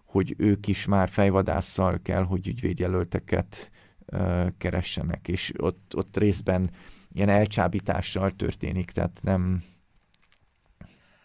[0.05, 3.71] hogy ők is már fejvadásszal kell, hogy ügyvédjelölteket
[4.57, 6.69] keressenek, és ott, ott részben
[7.13, 9.61] ilyen elcsábítással történik, tehát nem...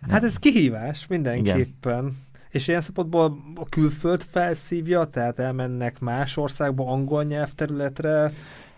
[0.01, 0.11] nem.
[0.11, 2.05] Hát ez kihívás mindenképpen.
[2.05, 2.25] Igen.
[2.51, 8.33] És ilyen szempontból a külföld felszívja, tehát elmennek más országba, angol nyelvterületre,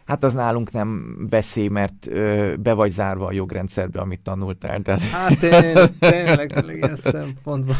[0.08, 4.82] Hát az nálunk nem veszély, mert ö, be vagy zárva a jogrendszerbe, amit tanultál.
[4.82, 5.00] Tehát...
[5.00, 7.76] Hát tényleg, tényleg, tényleg ilyen szempontból.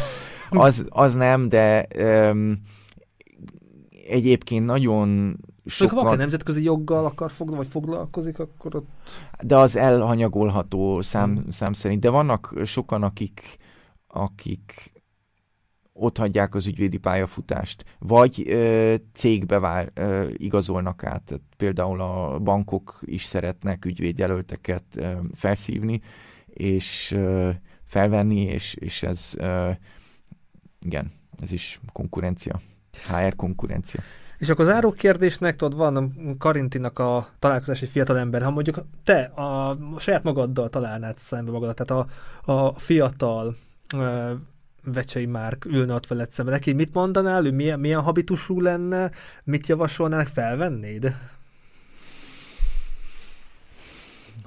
[0.49, 2.51] Az, az nem, de ö,
[4.07, 5.97] egyébként nagyon sokan...
[5.97, 8.87] Ha valaki nemzetközi joggal akar foglalkozni, vagy foglalkozik, akkor ott...
[9.41, 11.49] De az elhanyagolható szám, hmm.
[11.49, 12.01] szám szerint.
[12.01, 13.57] De vannak sokan, akik,
[14.07, 14.93] akik
[15.93, 21.23] ott hagyják az ügyvédi pályafutást, vagy ö, cégbe vál, ö, igazolnak át.
[21.23, 26.01] Tehát például a bankok is szeretnek ügyvédjelölteket ö, felszívni,
[26.45, 27.49] és ö,
[27.85, 29.69] felvenni, és, és ez ö,
[30.81, 31.11] igen,
[31.41, 32.59] ez is konkurencia,
[33.07, 34.01] HR konkurencia.
[34.37, 38.85] És akkor az záró kérdésnek, tudod, van Karintinak a találkozás egy fiatal ember, ha mondjuk
[39.03, 42.07] te a, a saját magaddal találnád szembe magadat, tehát
[42.45, 43.55] a, a fiatal
[44.83, 46.53] Vecsei Márk ülne ott veled szemben.
[46.53, 49.11] Neki mit mondanál, ő milyen, milyen habitusú lenne,
[49.43, 51.15] mit javasolnál, felvennéd?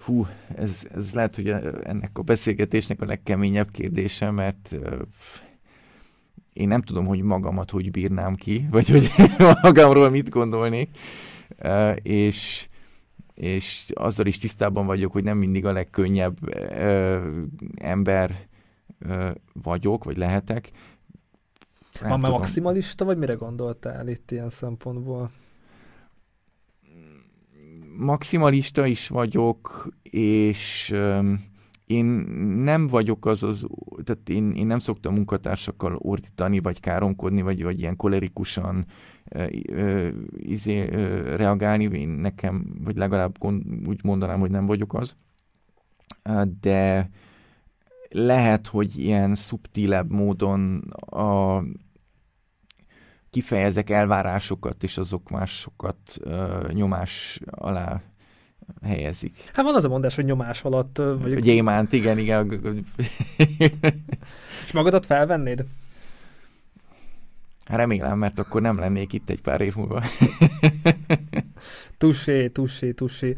[0.05, 1.49] Hú, ez, ez lehet, hogy
[1.83, 4.75] ennek a beszélgetésnek a legkeményebb kérdése, mert
[6.53, 9.11] én nem tudom, hogy magamat hogy bírnám ki, vagy hogy
[9.62, 10.97] magamról mit gondolnék,
[12.03, 12.69] és,
[13.35, 16.39] és azzal is tisztában vagyok, hogy nem mindig a legkönnyebb
[17.74, 18.49] ember
[19.53, 20.70] vagyok, vagy lehetek.
[22.01, 25.31] Van már maximalista, vagy mire gondoltál itt ilyen szempontból?
[27.97, 30.95] Maximalista is vagyok, és
[31.93, 32.05] én
[32.64, 33.66] nem vagyok az az,
[34.05, 38.86] tehát én, én nem szoktam munkatársakkal ordítani, vagy káromkodni, vagy, vagy ilyen kolerikusan
[40.36, 40.85] izé,
[41.36, 45.16] reagálni, én nekem, vagy legalább gond, úgy mondanám, hogy nem vagyok az.
[46.60, 47.10] De
[48.09, 51.62] lehet, hogy ilyen szubtilebb módon a,
[53.31, 56.20] kifejezek elvárásokat, és azok másokat
[56.73, 58.02] nyomás alá
[58.82, 59.36] helyezik.
[59.52, 61.01] Hát van az a mondás, hogy nyomás alatt...
[61.20, 61.40] Vagy...
[61.40, 62.84] Gyémánt, igen, igen.
[64.66, 65.64] és magadat felvennéd?
[67.66, 70.02] Remélem, mert akkor nem lennék itt egy pár év múlva.
[71.98, 73.34] tusé, tusé, tusé.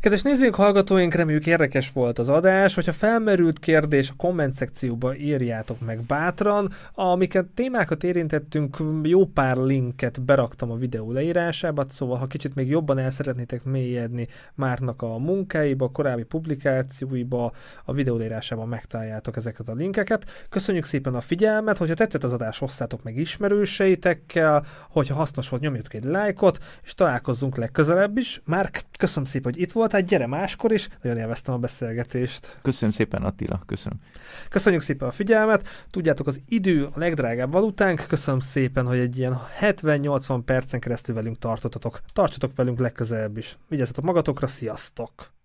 [0.00, 2.74] Kedves nézőink, hallgatóink, reméljük érdekes volt az adás.
[2.74, 6.72] Hogyha felmerült kérdés, a komment szekcióba írjátok meg bátran.
[6.94, 12.98] Amiket témákat érintettünk, jó pár linket beraktam a videó leírásába, szóval ha kicsit még jobban
[12.98, 17.52] el szeretnétek mélyedni Márnak a munkáiba, a korábbi publikációiba,
[17.84, 20.46] a videó leírásában megtaláljátok ezeket a linkeket.
[20.48, 25.94] Köszönjük szépen a figyelmet, hogyha tetszett az adás, osszátok meg ismerőseitekkel, hogyha hasznos volt, nyomjatok
[25.94, 28.42] egy lájkot, és találkozzunk legközelebb is.
[28.44, 32.58] Márk, köszönöm szépen, hogy itt volt voltál, gyere máskor is, nagyon élveztem a beszélgetést.
[32.62, 33.98] Köszönöm szépen Attila, köszönöm.
[34.48, 39.38] Köszönjük szépen a figyelmet, tudjátok az idő a legdrágább valutánk, köszönöm szépen, hogy egy ilyen
[39.60, 42.00] 70-80 percen keresztül velünk tartottatok.
[42.12, 43.58] Tartsatok velünk legközelebb is.
[43.68, 45.37] Vigyázzatok magatokra, sziasztok!